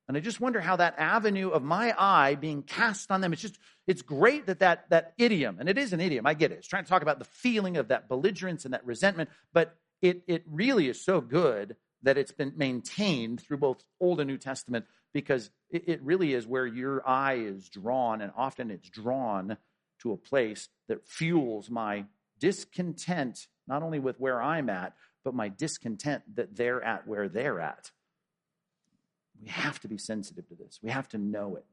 [0.08, 3.40] and I just wonder how that avenue of my eye being cast on them, it's
[3.40, 6.58] just, it's great that that, that idiom, and it is an idiom, I get it.
[6.58, 10.22] It's trying to talk about the feeling of that belligerence and that resentment, but it,
[10.26, 14.86] it really is so good that it's been maintained through both Old and New Testament
[15.12, 19.56] because it, it really is where your eye is drawn, and often it's drawn
[20.00, 22.04] to a place that fuels my
[22.38, 24.94] discontent, not only with where I'm at,
[25.24, 27.90] but my discontent that they're at where they're at.
[29.40, 30.80] We have to be sensitive to this.
[30.82, 31.64] We have to know it.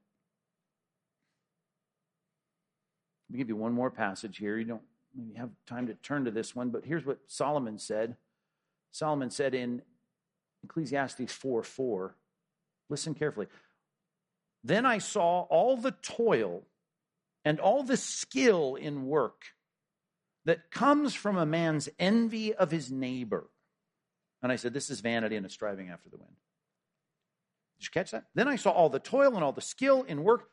[3.29, 4.57] Let me give you one more passage here.
[4.57, 4.81] You don't
[5.15, 8.15] maybe have time to turn to this one, but here's what Solomon said.
[8.91, 9.81] Solomon said in
[10.63, 12.15] Ecclesiastes 4 4,
[12.89, 13.47] listen carefully.
[14.63, 16.63] Then I saw all the toil
[17.45, 19.43] and all the skill in work
[20.45, 23.47] that comes from a man's envy of his neighbor.
[24.41, 26.35] And I said, This is vanity and a striving after the wind.
[27.79, 28.25] Did you catch that?
[28.35, 30.49] Then I saw all the toil and all the skill in work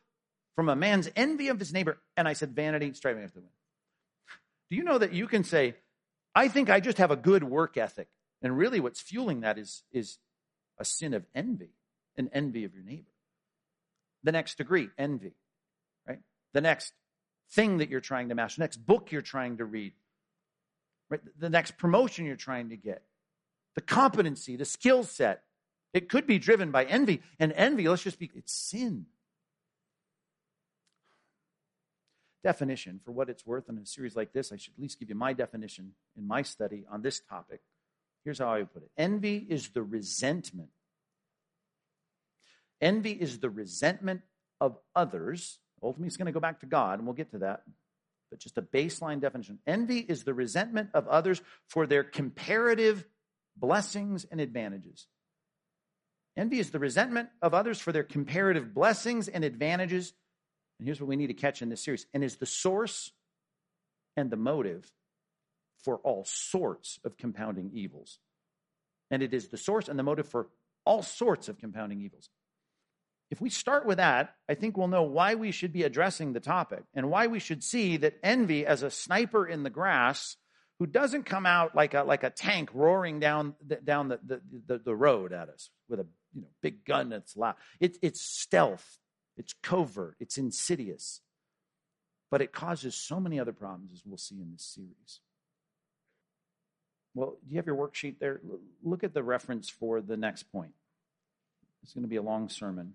[0.55, 1.99] from a man's envy of his neighbor.
[2.15, 3.53] And I said, vanity, striving after the wind.
[4.69, 5.75] Do you know that you can say,
[6.33, 8.07] I think I just have a good work ethic?
[8.41, 10.19] And really what's fueling that is, is
[10.77, 11.71] a sin of envy,
[12.17, 13.11] an envy of your neighbor.
[14.23, 15.33] The next degree, envy,
[16.07, 16.19] right?
[16.53, 16.93] The next
[17.51, 19.93] thing that you're trying to master, next book you're trying to read,
[21.09, 21.21] right?
[21.39, 23.03] The next promotion you're trying to get,
[23.75, 25.43] the competency, the skill set,
[25.93, 27.21] it could be driven by envy.
[27.39, 29.05] And envy, let's just be, it's sin.
[32.43, 35.09] Definition, for what it's worth in a series like this, I should at least give
[35.09, 37.61] you my definition in my study on this topic.
[38.23, 40.69] Here's how I would put it envy is the resentment.
[42.81, 44.21] Envy is the resentment
[44.61, 45.59] of others.
[45.81, 47.63] Ultimately, it's going to go back to God, and we'll get to that.
[48.29, 49.59] But just a baseline definition.
[49.65, 53.05] Envy is the resentment of others for their comparative
[53.55, 55.07] blessings and advantages.
[56.35, 60.13] Envy is the resentment of others for their comparative blessings and advantages.
[60.77, 63.11] And here's what we need to catch in this series and is the source
[64.15, 64.91] and the motive
[65.83, 68.19] for all sorts of compounding evils.
[69.09, 70.47] And it is the source and the motive for
[70.85, 72.29] all sorts of compounding evils.
[73.29, 76.39] If we start with that, I think we'll know why we should be addressing the
[76.39, 80.37] topic and why we should see that envy as a sniper in the grass
[80.79, 84.41] who doesn't come out like a, like a tank roaring down, the, down the, the,
[84.67, 87.55] the, the road at us with a you know, big gun that's loud.
[87.79, 88.99] It, it's stealth,
[89.35, 91.21] it's covert, it's insidious.
[92.29, 95.21] But it causes so many other problems, as we'll see in this series.
[97.15, 98.41] Well, do you have your worksheet there?
[98.83, 100.73] Look at the reference for the next point.
[101.83, 102.93] It's going to be a long sermon.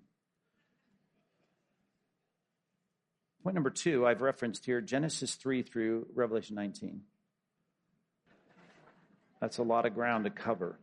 [3.42, 7.00] Point number two, I've referenced here Genesis 3 through Revelation 19.
[9.40, 10.78] That's a lot of ground to cover.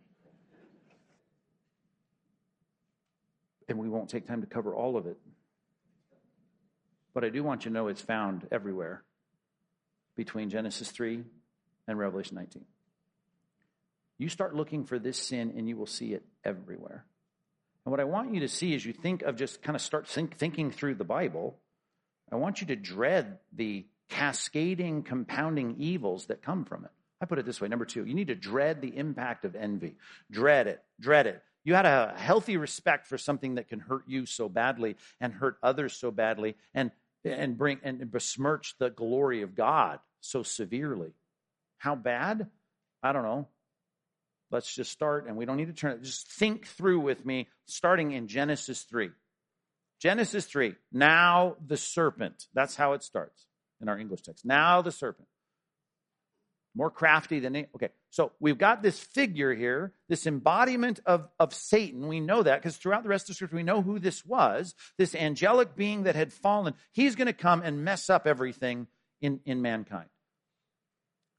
[3.69, 5.17] And we won't take time to cover all of it.
[7.13, 9.03] But I do want you to know it's found everywhere
[10.17, 11.23] between Genesis 3
[11.87, 12.65] and Revelation 19.
[14.17, 17.05] You start looking for this sin and you will see it everywhere.
[17.85, 20.07] And what I want you to see is you think of just kind of start
[20.07, 21.57] think, thinking through the Bible.
[22.31, 26.91] I want you to dread the cascading, compounding evils that come from it.
[27.21, 29.95] I put it this way number two, you need to dread the impact of envy.
[30.31, 31.41] Dread it, dread it.
[31.63, 35.57] You had a healthy respect for something that can hurt you so badly and hurt
[35.61, 36.91] others so badly and,
[37.25, 41.11] and bring and besmirch the glory of God so severely.
[41.77, 42.47] How bad?
[43.03, 43.47] I don't know.
[44.51, 46.01] Let's just start, and we don't need to turn it.
[46.01, 49.11] Just think through with me, starting in Genesis 3.
[49.99, 50.75] Genesis 3.
[50.91, 52.47] Now the serpent.
[52.53, 53.45] That's how it starts
[53.81, 54.45] in our English text.
[54.45, 55.27] Now the serpent.
[56.75, 57.67] More crafty than any.
[57.75, 62.07] Okay, so we've got this figure here, this embodiment of, of Satan.
[62.07, 65.15] We know that because throughout the rest of scripture, we know who this was this
[65.15, 66.75] angelic being that had fallen.
[66.91, 68.87] He's going to come and mess up everything
[69.21, 70.09] in, in mankind.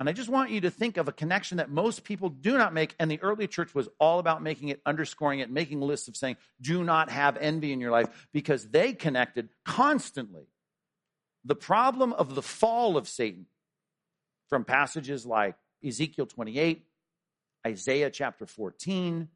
[0.01, 2.73] And I just want you to think of a connection that most people do not
[2.73, 2.97] make.
[2.99, 6.39] And the early church was all about making it, underscoring it, making lists of saying,
[6.59, 10.47] do not have envy in your life because they connected constantly
[11.45, 13.45] the problem of the fall of Satan
[14.49, 15.55] from passages like
[15.87, 16.83] Ezekiel 28,
[17.67, 19.29] Isaiah chapter 14.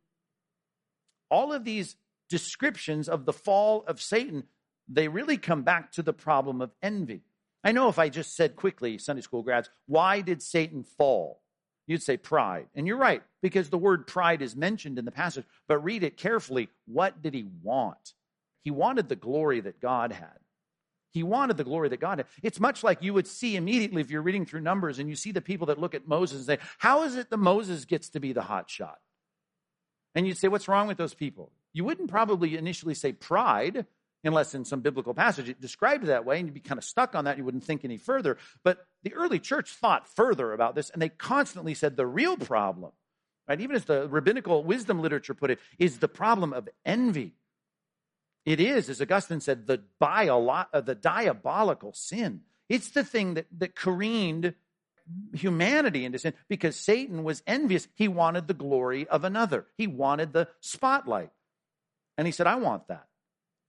[1.30, 1.94] All of these
[2.30, 4.44] descriptions of the fall of Satan,
[4.88, 7.20] they really come back to the problem of envy.
[7.64, 11.40] I know if I just said quickly, Sunday school grads, why did Satan fall?
[11.86, 12.66] You'd say pride.
[12.74, 16.16] And you're right, because the word pride is mentioned in the passage, but read it
[16.16, 16.68] carefully.
[16.86, 18.12] What did he want?
[18.62, 20.38] He wanted the glory that God had.
[21.10, 22.26] He wanted the glory that God had.
[22.42, 25.32] It's much like you would see immediately if you're reading through Numbers and you see
[25.32, 28.20] the people that look at Moses and say, How is it that Moses gets to
[28.20, 28.98] be the hot shot?
[30.14, 31.52] And you'd say, What's wrong with those people?
[31.72, 33.86] You wouldn't probably initially say pride,
[34.24, 37.14] unless in some biblical passage it described that way, and you'd be kind of stuck
[37.14, 37.38] on that.
[37.38, 38.38] You wouldn't think any further.
[38.62, 42.92] But the early church thought further about this, and they constantly said the real problem,
[43.48, 47.34] right, even as the rabbinical wisdom literature put it, is the problem of envy.
[48.44, 52.42] It is, as Augustine said, the, biolo- uh, the diabolical sin.
[52.68, 54.54] It's the thing that, that careened
[55.32, 57.88] humanity into sin because Satan was envious.
[57.94, 61.30] He wanted the glory of another, he wanted the spotlight.
[62.16, 63.06] And he said, I want that.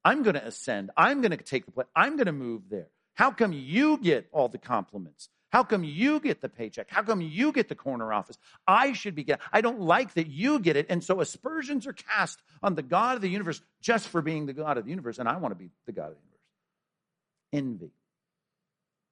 [0.06, 0.92] I'm going to ascend.
[0.96, 1.88] I'm going to take the place.
[1.96, 2.88] I'm going to move there.
[3.16, 5.30] How come you get all the compliments?
[5.50, 6.90] How come you get the paycheck?
[6.90, 8.38] How come you get the corner office?
[8.68, 9.44] I should be getting.
[9.52, 10.88] I don't like that you get it.
[10.90, 14.54] And so aspersions are cast on the God of the universe just for being the
[14.54, 15.18] God of the universe.
[15.18, 17.82] And I want to be the God of the universe.
[17.82, 17.92] Envy.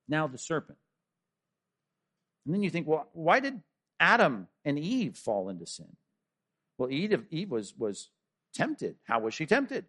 [0.07, 0.77] Now the serpent.
[2.45, 3.61] And then you think, well, why did
[3.99, 5.95] Adam and Eve fall into sin?
[6.77, 8.09] Well, Eve, Eve was, was
[8.53, 8.95] tempted.
[9.05, 9.85] How was she tempted?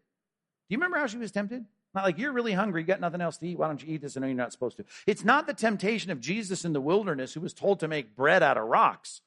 [0.68, 1.64] Do you remember how she was tempted?
[1.94, 3.58] Not like you're really hungry, you got nothing else to eat.
[3.58, 4.16] Why don't you eat this?
[4.16, 4.84] I know you're not supposed to.
[5.06, 8.42] It's not the temptation of Jesus in the wilderness who was told to make bread
[8.42, 9.20] out of rocks.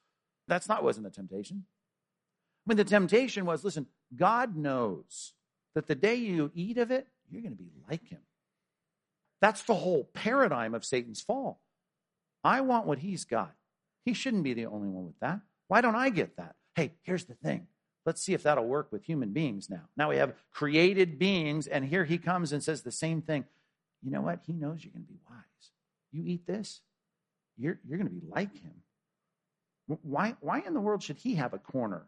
[0.48, 1.66] That's not wasn't the temptation.
[2.66, 5.34] I mean, the temptation was listen, God knows
[5.76, 8.20] that the day you eat of it, you're going to be like him.
[9.40, 11.62] That's the whole paradigm of Satan's fall.
[12.44, 13.54] I want what he's got.
[14.04, 15.42] He shouldn't be the only one with that.
[15.68, 16.56] Why don't I get that?
[16.76, 17.68] Hey, here's the thing
[18.08, 19.82] Let's see if that'll work with human beings now.
[19.98, 23.44] Now we have created beings, and here he comes and says the same thing.
[24.02, 24.40] You know what?
[24.48, 25.72] He knows you're going to be wise.
[26.14, 26.80] You eat this,
[27.58, 28.72] you're, you're going to be like him.
[30.04, 32.04] Why, why in the world should he have a corner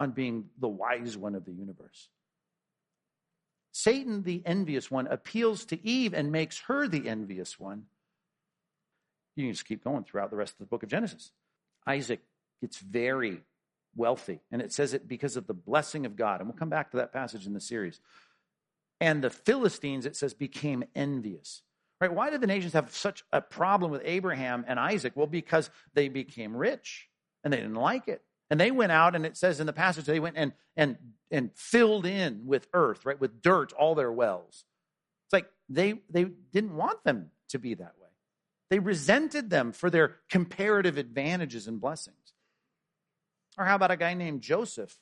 [0.00, 2.08] on being the wise one of the universe?
[3.70, 7.84] Satan, the envious one, appeals to Eve and makes her the envious one.
[9.36, 11.32] You can just keep going throughout the rest of the book of Genesis.
[11.86, 12.22] Isaac
[12.62, 13.42] gets very
[13.96, 14.40] wealthy.
[14.50, 16.40] And it says it because of the blessing of God.
[16.40, 18.00] And we'll come back to that passage in the series.
[19.00, 21.62] And the Philistines, it says, became envious.
[22.00, 22.12] Right?
[22.12, 25.12] Why did the nations have such a problem with Abraham and Isaac?
[25.14, 27.08] Well, because they became rich
[27.42, 28.22] and they didn't like it.
[28.50, 30.96] And they went out, and it says in the passage, they went and and
[31.30, 34.64] and filled in with earth, right, with dirt, all their wells.
[35.26, 38.08] It's like they they didn't want them to be that way.
[38.70, 42.16] They resented them for their comparative advantages and blessings.
[43.56, 44.96] Or how about a guy named Joseph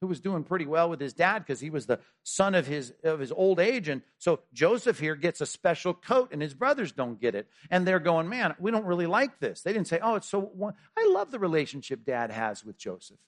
[0.00, 2.92] who was doing pretty well with his dad because he was the son of his
[3.02, 3.88] of his old age.
[3.88, 7.48] And so Joseph here gets a special coat and his brothers don't get it.
[7.70, 9.62] And they're going man we don't really like this.
[9.62, 13.18] They didn't say oh it's so I love the relationship dad has with Joseph.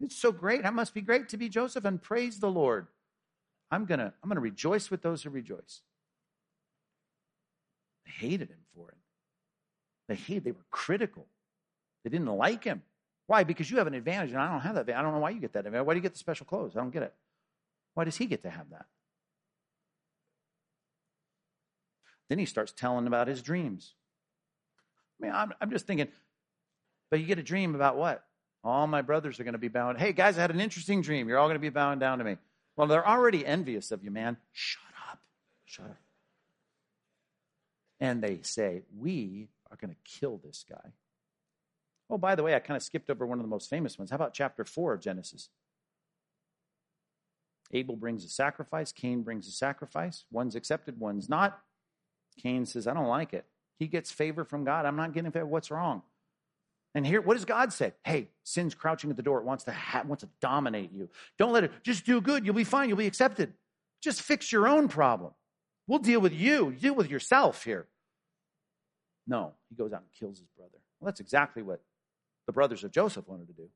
[0.00, 0.62] It's so great.
[0.62, 2.86] That must be great to be Joseph and praise the Lord.
[3.70, 5.82] I'm going to I'm to rejoice with those who rejoice.
[8.06, 8.96] They hated him for it.
[10.08, 11.26] They hated they were critical.
[12.02, 12.82] They didn't like him
[13.30, 13.44] why?
[13.44, 14.90] Because you have an advantage and I don't have that.
[14.90, 15.86] I don't know why you get that advantage.
[15.86, 16.72] Why do you get the special clothes?
[16.74, 17.14] I don't get it.
[17.94, 18.86] Why does he get to have that?
[22.28, 23.94] Then he starts telling about his dreams.
[25.20, 26.08] I mean, I'm, I'm just thinking,
[27.08, 28.24] but you get a dream about what?
[28.64, 29.98] All my brothers are going to be bound.
[29.98, 31.28] Hey, guys, I had an interesting dream.
[31.28, 32.36] You're all going to be bowing down to me.
[32.76, 34.38] Well, they're already envious of you, man.
[34.50, 35.20] Shut up.
[35.66, 35.98] Shut up.
[38.00, 40.90] And they say, We are going to kill this guy.
[42.10, 44.10] Oh, by the way, I kind of skipped over one of the most famous ones.
[44.10, 45.48] How about chapter 4 of Genesis?
[47.72, 50.24] Abel brings a sacrifice, Cain brings a sacrifice.
[50.32, 51.60] One's accepted, one's not.
[52.42, 53.44] Cain says, I don't like it.
[53.78, 54.86] He gets favor from God.
[54.86, 55.46] I'm not getting favor.
[55.46, 56.02] What's wrong?
[56.94, 57.92] And here, what does God say?
[58.04, 59.38] Hey, sin's crouching at the door.
[59.38, 61.08] It wants to ha- wants to dominate you.
[61.38, 61.70] Don't let it.
[61.84, 62.44] Just do good.
[62.44, 62.88] You'll be fine.
[62.88, 63.52] You'll be accepted.
[64.02, 65.32] Just fix your own problem.
[65.86, 66.72] We'll deal with you.
[66.72, 67.86] Deal with yourself here.
[69.26, 70.78] No, he goes out and kills his brother.
[70.98, 71.80] Well, that's exactly what
[72.50, 73.68] the brothers of Joseph wanted to do.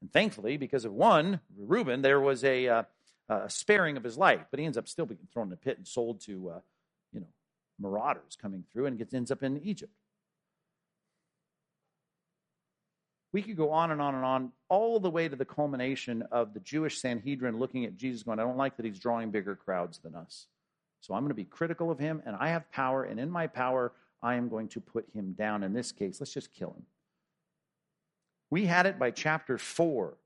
[0.00, 2.82] And thankfully, because of one, Reuben, there was a, uh,
[3.28, 5.78] a sparing of his life, but he ends up still being thrown in a pit
[5.78, 6.60] and sold to, uh,
[7.12, 7.26] you know,
[7.80, 9.92] marauders coming through and gets, ends up in Egypt.
[13.32, 16.54] We could go on and on and on, all the way to the culmination of
[16.54, 19.98] the Jewish Sanhedrin looking at Jesus going, I don't like that he's drawing bigger crowds
[19.98, 20.46] than us.
[21.00, 23.48] So I'm going to be critical of him, and I have power, and in my
[23.48, 23.92] power,
[24.22, 25.64] I am going to put him down.
[25.64, 26.84] In this case, let's just kill him.
[28.50, 30.16] We had it by chapter 4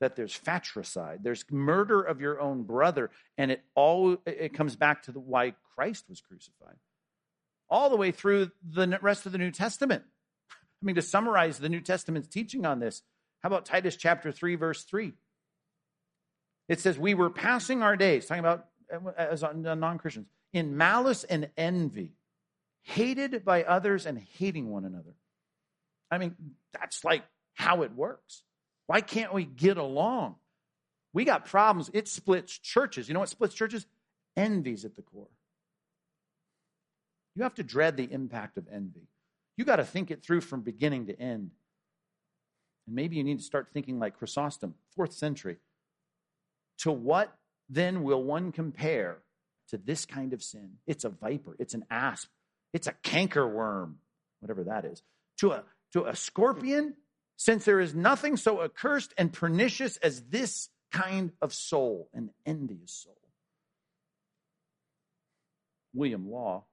[0.00, 5.02] that there's fratricide, there's murder of your own brother, and it all it comes back
[5.04, 6.76] to the, why Christ was crucified.
[7.68, 10.02] All the way through the rest of the New Testament.
[10.50, 13.02] I mean, to summarize the New Testament's teaching on this,
[13.42, 15.12] how about Titus chapter 3, verse 3?
[16.68, 20.76] It says, We were passing our days, talking about uh, as uh, non Christians, in
[20.76, 22.14] malice and envy,
[22.82, 25.14] hated by others and hating one another.
[26.10, 26.34] I mean,
[26.72, 27.22] that's like
[27.60, 28.42] how it works.
[28.86, 30.36] Why can't we get along?
[31.12, 31.90] We got problems.
[31.92, 33.08] It splits churches.
[33.08, 33.86] You know what splits churches?
[34.36, 35.28] Envy's at the core.
[37.36, 39.08] You have to dread the impact of envy.
[39.56, 41.50] You got to think it through from beginning to end.
[42.86, 45.58] And maybe you need to start thinking like Chrysostom, fourth century.
[46.78, 47.36] To what
[47.68, 49.18] then will one compare
[49.68, 50.78] to this kind of sin?
[50.86, 52.28] It's a viper, it's an asp,
[52.72, 53.96] it's a cankerworm,
[54.40, 55.02] whatever that is.
[55.40, 56.94] To a, to a scorpion,
[57.40, 62.92] since there is nothing so accursed and pernicious as this kind of soul, an envious
[62.92, 63.16] soul.
[65.94, 66.66] William Law,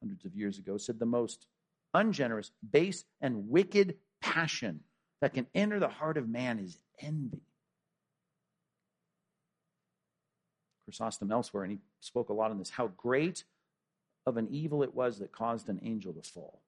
[0.00, 1.48] hundreds of years ago, said the most
[1.94, 4.84] ungenerous, base, and wicked passion
[5.20, 7.42] that can enter the heart of man is envy.
[10.84, 13.42] Chrysostom elsewhere, and he spoke a lot on this, how great
[14.26, 16.62] of an evil it was that caused an angel to fall.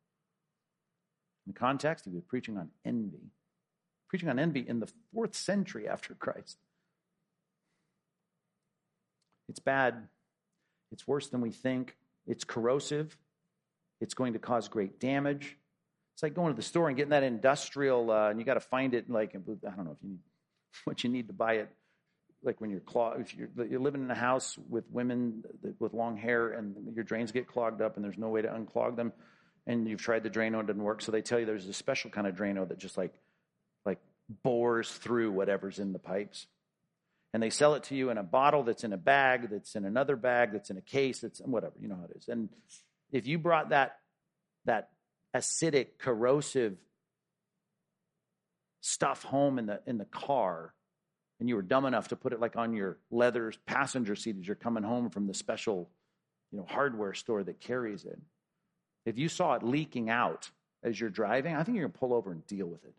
[1.47, 3.31] In the context, he was preaching on envy,
[4.09, 6.59] preaching on envy in the fourth century after Christ.
[9.49, 10.09] It's bad.
[10.91, 11.97] It's worse than we think.
[12.27, 13.17] It's corrosive.
[14.01, 15.57] It's going to cause great damage.
[16.15, 18.61] It's like going to the store and getting that industrial, uh, and you got to
[18.61, 19.11] find it.
[19.11, 20.19] Like I don't know if you need
[20.85, 21.69] what you need to buy it.
[22.43, 25.43] Like when you're clog, if you're, you're living in a house with women
[25.79, 28.97] with long hair and your drains get clogged up and there's no way to unclog
[28.97, 29.13] them,
[29.67, 31.73] and you've tried the Drano and it didn't work, so they tell you there's a
[31.73, 33.15] special kind of Drano that just like
[33.85, 33.99] like
[34.43, 36.47] bores through whatever's in the pipes
[37.33, 39.85] and they sell it to you in a bottle that's in a bag that's in
[39.85, 42.49] another bag that's in a case that's whatever you know how it is and
[43.13, 43.99] if you brought that
[44.65, 44.89] that
[45.35, 46.77] acidic, corrosive
[48.81, 50.75] stuff home in the in the car,
[51.41, 54.47] and you were dumb enough to put it like on your leather passenger seat as
[54.47, 55.91] you're coming home from the special,
[56.51, 58.19] you know, hardware store that carries it.
[59.05, 60.51] If you saw it leaking out
[60.83, 62.95] as you're driving, I think you're gonna pull over and deal with it.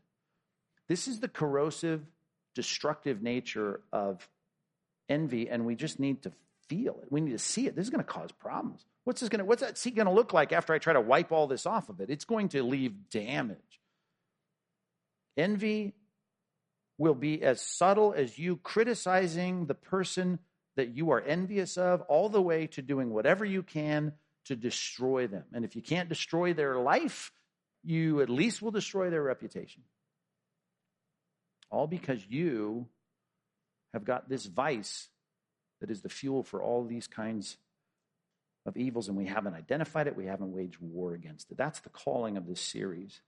[0.88, 2.06] This is the corrosive,
[2.54, 4.28] destructive nature of
[5.10, 6.32] envy, and we just need to
[6.68, 7.12] feel it.
[7.12, 7.76] We need to see it.
[7.76, 8.86] This is going to cause problems.
[9.04, 11.02] What's this going to, what's that seat going to look like after I try to
[11.02, 12.10] wipe all this off of it?
[12.10, 13.60] It's going to leave damage.
[15.38, 15.94] Envy
[16.98, 20.40] will be as subtle as you criticizing the person
[20.76, 24.14] that you are envious of, all the way to doing whatever you can
[24.46, 25.44] to destroy them.
[25.54, 27.32] And if you can't destroy their life,
[27.84, 29.84] you at least will destroy their reputation.
[31.70, 32.88] All because you
[33.94, 35.10] have got this vice
[35.82, 37.58] that is the fuel for all these kinds
[38.66, 41.58] of evils, and we haven't identified it, we haven't waged war against it.
[41.58, 43.22] That's the calling of this series.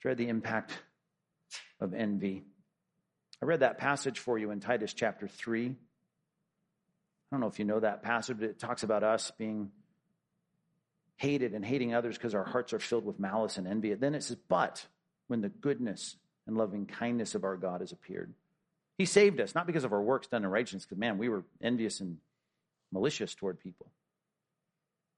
[0.00, 0.72] Dread the impact
[1.80, 2.44] of envy.
[3.42, 5.74] I read that passage for you in Titus chapter 3.
[7.30, 9.70] I don't know if you know that passage, but it talks about us being
[11.16, 13.92] hated and hating others because our hearts are filled with malice and envy.
[13.92, 14.86] And then it says, But
[15.26, 16.16] when the goodness
[16.46, 18.32] and loving kindness of our God has appeared,
[18.96, 21.44] he saved us, not because of our works done in righteousness, because, man, we were
[21.60, 22.16] envious and
[22.92, 23.86] malicious toward people.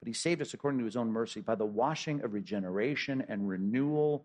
[0.00, 3.48] But he saved us according to his own mercy by the washing of regeneration and
[3.48, 4.24] renewal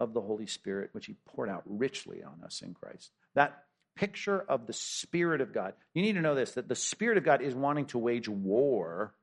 [0.00, 3.10] of the Holy Spirit, which he poured out richly on us in Christ.
[3.34, 3.64] That
[3.96, 5.74] picture of the Spirit of God.
[5.94, 9.14] You need to know this that the Spirit of God is wanting to wage war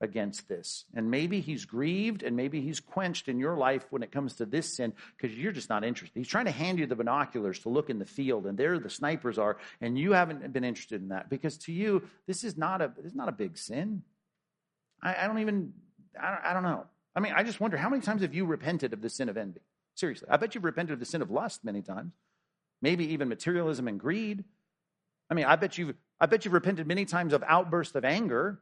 [0.00, 0.84] against this.
[0.94, 4.46] And maybe he's grieved and maybe he's quenched in your life when it comes to
[4.46, 6.18] this sin because you're just not interested.
[6.18, 8.90] He's trying to hand you the binoculars to look in the field and there the
[8.90, 12.82] snipers are and you haven't been interested in that because to you this is not
[12.82, 14.02] a this is not a big sin.
[15.02, 15.72] I, I don't even
[16.20, 16.84] I don't, I don't know.
[17.14, 19.38] I mean, I just wonder how many times have you repented of the sin of
[19.38, 19.60] envy?
[19.94, 22.12] Seriously, I bet you've repented of the sin of lust many times.
[22.86, 24.44] Maybe even materialism and greed.
[25.28, 28.60] I mean, I bet you've I bet you've repented many times of outbursts of anger.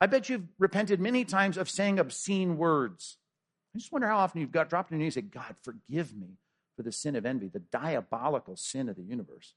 [0.00, 3.18] I bet you've repented many times of saying obscene words.
[3.72, 6.16] I just wonder how often you've got dropped on your knees and said, God, forgive
[6.16, 6.30] me
[6.76, 9.54] for the sin of envy, the diabolical sin of the universe.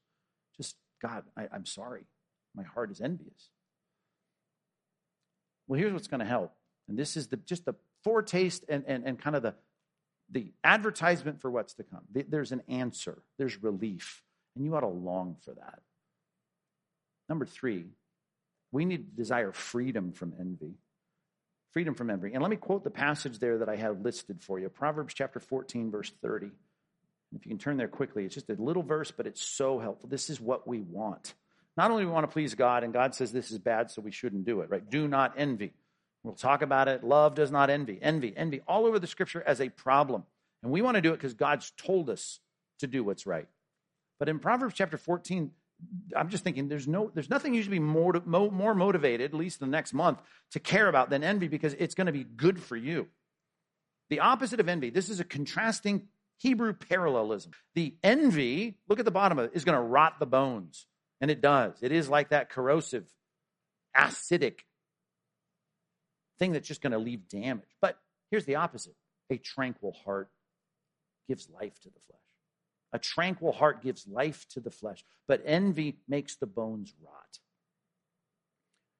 [0.58, 2.06] Just, God, I, I'm sorry.
[2.56, 3.50] My heart is envious.
[5.68, 6.54] Well, here's what's going to help.
[6.88, 9.56] And this is the, just the foretaste and, and, and kind of the,
[10.34, 12.02] the advertisement for what's to come.
[12.12, 14.24] There's an answer, there's relief,
[14.56, 15.80] and you ought to long for that.
[17.30, 17.86] Number three,
[18.72, 20.74] we need to desire freedom from envy.
[21.72, 22.34] Freedom from envy.
[22.34, 25.40] And let me quote the passage there that I have listed for you Proverbs chapter
[25.40, 26.48] 14, verse 30.
[27.36, 30.10] If you can turn there quickly, it's just a little verse, but it's so helpful.
[30.10, 31.34] This is what we want.
[31.76, 34.12] Not only we want to please God, and God says this is bad, so we
[34.12, 34.88] shouldn't do it, right?
[34.88, 35.74] Do not envy.
[36.24, 37.04] We'll talk about it.
[37.04, 38.00] Love does not envy.
[38.02, 40.24] Envy, envy, all over the scripture as a problem.
[40.62, 42.40] And we want to do it because God's told us
[42.80, 43.48] to do what's right.
[44.20, 45.52] But in Proverbs chapter 14,
[46.16, 49.60] I'm just thinking there's no there's nothing you should be more, more motivated, at least
[49.60, 50.20] the next month,
[50.52, 53.08] to care about than envy because it's going to be good for you.
[54.10, 56.08] The opposite of envy, this is a contrasting
[56.38, 57.52] Hebrew parallelism.
[57.76, 60.86] The envy, look at the bottom of it, is going to rot the bones.
[61.20, 61.74] And it does.
[61.82, 63.06] It is like that corrosive,
[63.96, 64.60] acidic
[66.44, 67.70] thing that's just going to leave damage.
[67.82, 67.98] But
[68.30, 68.96] here's the opposite
[69.30, 70.30] a tranquil heart
[71.30, 72.20] gives life to the flesh.
[72.92, 77.40] A tranquil heart gives life to the flesh, but envy makes the bones rot.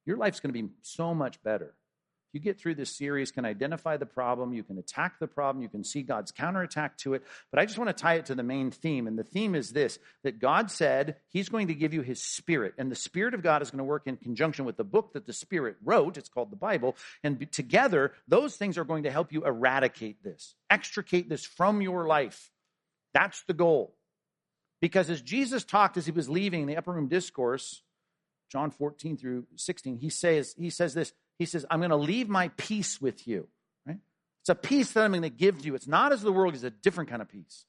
[0.06, 1.76] Your life's going to be so much better.
[2.34, 5.70] You get through this series, can identify the problem, you can attack the problem, you
[5.70, 7.24] can see God's counterattack to it.
[7.52, 9.06] But I just want to tie it to the main theme.
[9.06, 12.74] And the theme is this that God said He's going to give you His Spirit.
[12.80, 15.28] And the Spirit of God is going to work in conjunction with the book that
[15.28, 16.18] the Spirit wrote.
[16.18, 16.98] It's called the Bible.
[17.24, 22.08] And together, those things are going to help you eradicate this, extricate this from your
[22.08, 22.52] life.
[23.14, 23.96] That's the goal.
[24.82, 27.84] Because as Jesus talked as he was leaving the upper room discourse,
[28.52, 31.14] John 14 through 16, he says, he says this.
[31.40, 33.48] He says, I'm going to leave my peace with you.
[33.86, 33.98] Right?
[34.42, 35.76] It's a peace that I'm going to give to you.
[35.76, 37.66] It's not as the world is a different kind of peace.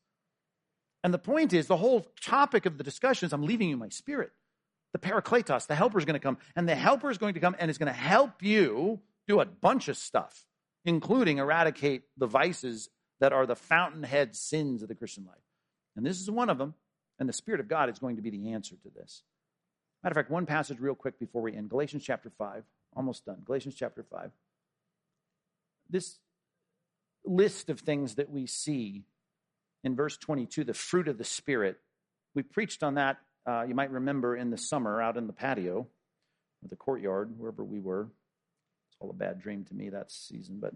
[1.03, 3.91] And the point is, the whole topic of the discussion is I'm leaving you my
[3.91, 4.31] spirit.
[4.93, 7.57] The parakletos, the helper is going to come, and the helper is going to come
[7.59, 10.47] and is going to help you do a bunch of stuff,
[10.85, 12.89] including eradicate the vices
[13.21, 15.37] that are the fountainhead sins of the Christian life.
[15.97, 16.75] And this is one of them.
[17.19, 19.23] And the Spirit of God is going to be the answer to this.
[20.03, 22.65] Matter of fact, one passage real quick before we end Galatians chapter 5.
[22.97, 23.43] Almost done.
[23.45, 24.31] Galatians chapter 5.
[25.91, 26.19] This
[27.25, 29.05] list of things that we see
[29.83, 31.79] in verse 22, the fruit of the Spirit,
[32.35, 35.87] we preached on that, uh, you might remember, in the summer out in the patio
[36.63, 38.09] or the courtyard, wherever we were.
[38.89, 40.75] It's all a bad dream to me that season, but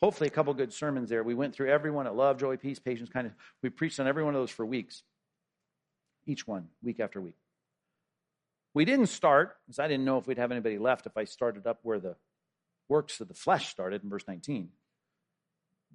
[0.00, 1.22] hopefully a couple good sermons there.
[1.22, 3.34] We went through every one at love, joy, peace, patience, kindness.
[3.62, 5.02] We preached on every one of those for weeks,
[6.26, 7.36] each one, week after week.
[8.74, 11.66] We didn't start, because I didn't know if we'd have anybody left if I started
[11.66, 12.16] up where the
[12.88, 14.68] works of the flesh started in verse 19.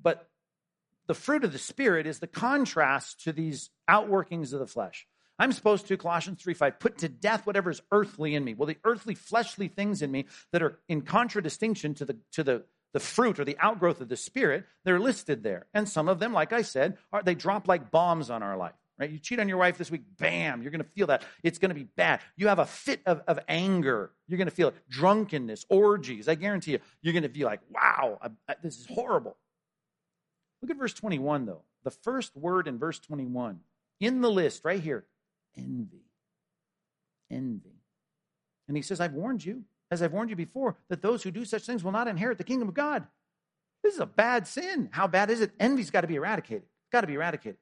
[0.01, 0.27] But
[1.07, 5.05] the fruit of the Spirit is the contrast to these outworkings of the flesh.
[5.39, 8.53] I'm supposed to, Colossians 3 5, put to death whatever is earthly in me.
[8.53, 12.63] Well, the earthly, fleshly things in me that are in contradistinction to the, to the
[12.93, 15.65] the fruit or the outgrowth of the Spirit, they're listed there.
[15.73, 18.75] And some of them, like I said, are, they drop like bombs on our life.
[18.99, 19.09] Right?
[19.09, 21.23] You cheat on your wife this week, bam, you're going to feel that.
[21.41, 22.21] It's going to be bad.
[22.35, 24.75] You have a fit of, of anger, you're going to feel it.
[24.89, 28.85] Drunkenness, orgies, I guarantee you, you're going to be like, wow, I, I, this is
[28.87, 29.35] horrible.
[30.61, 31.61] Look at verse 21, though.
[31.83, 33.59] The first word in verse 21,
[33.99, 35.05] in the list right here
[35.57, 36.05] envy.
[37.29, 37.81] Envy.
[38.67, 39.63] And he says, I've warned you
[39.93, 42.43] as I've warned you before, that those who do such things will not inherit the
[42.43, 43.05] kingdom of God.
[43.83, 44.89] This is a bad sin.
[44.91, 45.51] How bad is it?
[45.59, 46.63] Envy's got to be eradicated.
[46.63, 47.57] It's got to be eradicated.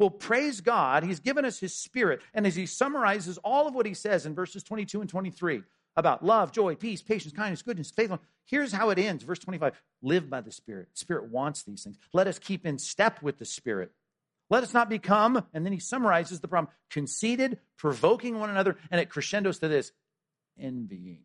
[0.00, 2.22] Well, praise God, He's given us His Spirit.
[2.32, 5.62] And as He summarizes all of what He says in verses 22 and 23
[5.94, 9.22] about love, joy, peace, patience, kindness, goodness, faithfulness, here's how it ends.
[9.22, 10.88] Verse 25 Live by the Spirit.
[10.94, 11.98] Spirit wants these things.
[12.14, 13.92] Let us keep in step with the Spirit.
[14.48, 19.00] Let us not become, and then he summarizes the problem conceited, provoking one another, and
[19.00, 19.92] it crescendos to this
[20.58, 21.22] envying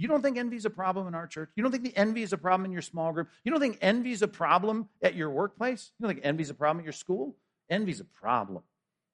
[0.00, 1.50] you don't think envy is a problem in our church?
[1.56, 3.28] You don't think the envy is a problem in your small group?
[3.44, 5.92] You don't think envy is a problem at your workplace?
[5.98, 7.36] You don't think envy is a problem at your school?
[7.68, 8.62] Envy is a problem.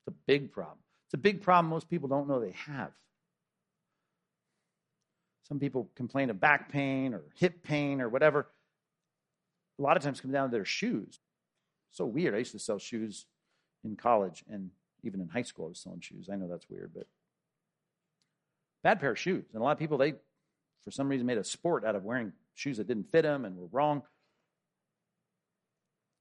[0.01, 0.79] It's a big problem.
[1.09, 2.93] It's a big problem most people don't know they have.
[5.49, 8.47] Some people complain of back pain or hip pain or whatever.
[9.81, 11.19] A lot of times comes down to their shoes.
[11.91, 12.33] So weird.
[12.33, 13.27] I used to sell shoes
[13.83, 14.71] in college and
[15.03, 16.29] even in high school I was selling shoes.
[16.33, 17.09] I know that's weird, but
[18.85, 19.47] bad pair of shoes.
[19.53, 20.15] And a lot of people they
[20.87, 23.57] for some reason made a sport out of wearing shoes that didn't fit them and
[23.57, 24.03] were wrong.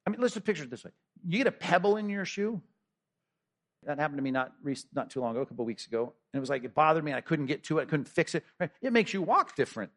[0.07, 0.89] I mean, let's just picture it this way.
[1.27, 2.61] You get a pebble in your shoe,
[3.83, 4.53] That happened to me not
[4.95, 7.11] not too long ago, a couple weeks ago, and it was like it bothered me.
[7.11, 7.83] and I couldn't get to it.
[7.83, 8.43] I couldn't fix it.
[8.81, 9.91] It makes you walk different.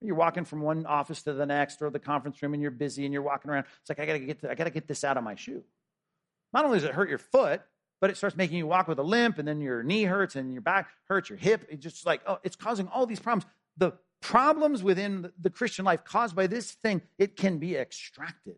[0.00, 3.04] You're walking from one office to the next, or the conference room, and you're busy,
[3.04, 3.66] and you're walking around.
[3.82, 5.62] It's like I get to, I gotta get this out of my shoe.
[6.52, 7.62] Not only does it hurt your foot,
[8.00, 10.52] but it starts making you walk with a limp, and then your knee hurts, and
[10.52, 11.64] your back hurts, your hip.
[11.70, 13.46] It's just like oh, it's causing all these problems.
[13.76, 18.56] The problems within the Christian life caused by this thing, it can be extracted.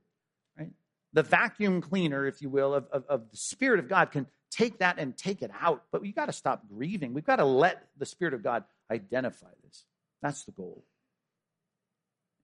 [0.59, 0.73] Right?
[1.13, 4.79] The vacuum cleaner, if you will, of, of, of the Spirit of God can take
[4.79, 5.85] that and take it out.
[5.91, 7.15] But we got to stop grieving.
[7.15, 9.85] We've got to let the Spirit of God identify this.
[10.23, 10.85] That's the goal.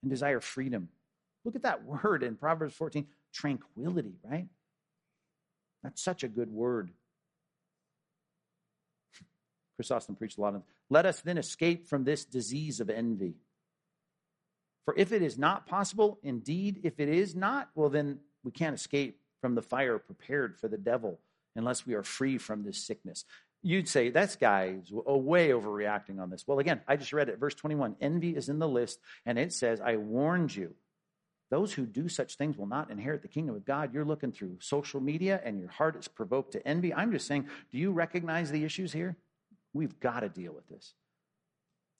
[0.03, 0.89] And desire freedom.
[1.45, 4.47] Look at that word in Proverbs 14 tranquility, right?
[5.83, 6.91] That's such a good word.
[9.77, 10.63] Chrysostom preached a lot of.
[10.91, 13.37] Let us then escape from this disease of envy.
[14.85, 18.75] For if it is not possible, indeed, if it is not, well, then we can't
[18.75, 21.21] escape from the fire prepared for the devil
[21.55, 23.25] unless we are free from this sickness.
[23.63, 26.47] You'd say, that's guy's way overreacting on this.
[26.47, 27.39] Well, again, I just read it.
[27.39, 30.75] Verse 21 envy is in the list, and it says, I warned you.
[31.51, 33.93] Those who do such things will not inherit the kingdom of God.
[33.93, 36.95] You're looking through social media and your heart is provoked to envy.
[36.95, 39.17] I'm just saying, do you recognize the issues here?
[39.73, 40.95] We've got to deal with this.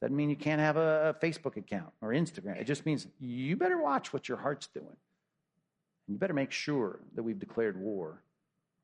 [0.01, 2.59] Doesn't mean you can't have a, Facebook account or Instagram.
[2.59, 4.87] It just means you better watch what your heart's doing.
[4.87, 8.23] And you better make sure that we've declared war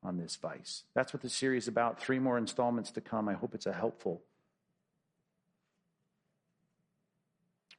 [0.03, 0.83] on this vice.
[0.93, 1.99] That's what the series is about.
[1.99, 3.27] Three more installments to come.
[3.27, 4.21] I hope it's a helpful,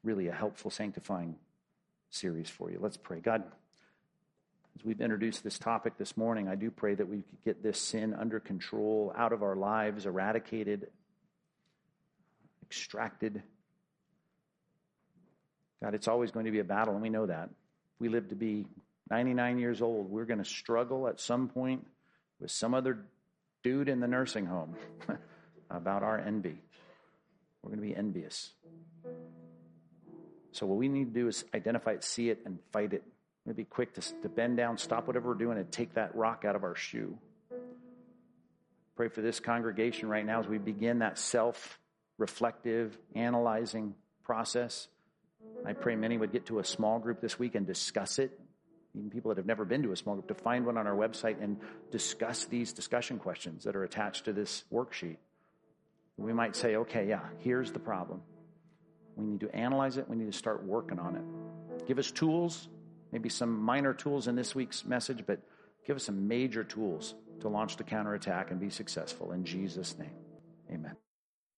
[0.03, 1.37] really a helpful, sanctifying
[2.11, 2.79] series for you.
[2.81, 3.21] Let's pray.
[3.21, 3.45] God,
[4.77, 7.81] as we've introduced this topic this morning, I do pray that we could get this
[7.81, 10.89] sin under control, out of our lives, eradicated,
[12.69, 13.43] extracted.
[15.83, 17.49] God, it's always going to be a battle, and we know that.
[17.99, 18.67] We live to be
[19.11, 20.11] 99 years old.
[20.11, 21.87] We're going to struggle at some point
[22.41, 22.99] with some other
[23.63, 24.77] dude in the nursing home
[25.71, 26.59] about our envy.
[27.63, 28.51] We're going to be envious.
[30.53, 33.03] So, what we need to do is identify it, see it, and fight it.
[33.47, 36.45] We're be quick to, to bend down, stop whatever we're doing, and take that rock
[36.45, 37.17] out of our shoe.
[38.95, 41.78] Pray for this congregation right now as we begin that self
[42.19, 43.95] reflective, analyzing
[44.25, 44.89] process.
[45.65, 48.39] I pray many would get to a small group this week and discuss it.
[48.95, 50.97] Even people that have never been to a small group, to find one on our
[50.97, 51.59] website and
[51.91, 55.17] discuss these discussion questions that are attached to this worksheet.
[56.17, 58.23] We might say, okay, yeah, here's the problem.
[59.17, 60.09] We need to analyze it.
[60.09, 61.87] We need to start working on it.
[61.87, 62.69] Give us tools,
[63.13, 65.41] maybe some minor tools in this week's message, but
[65.87, 69.31] give us some major tools to launch the counterattack and be successful.
[69.33, 70.15] In Jesus' name,
[70.73, 70.97] amen.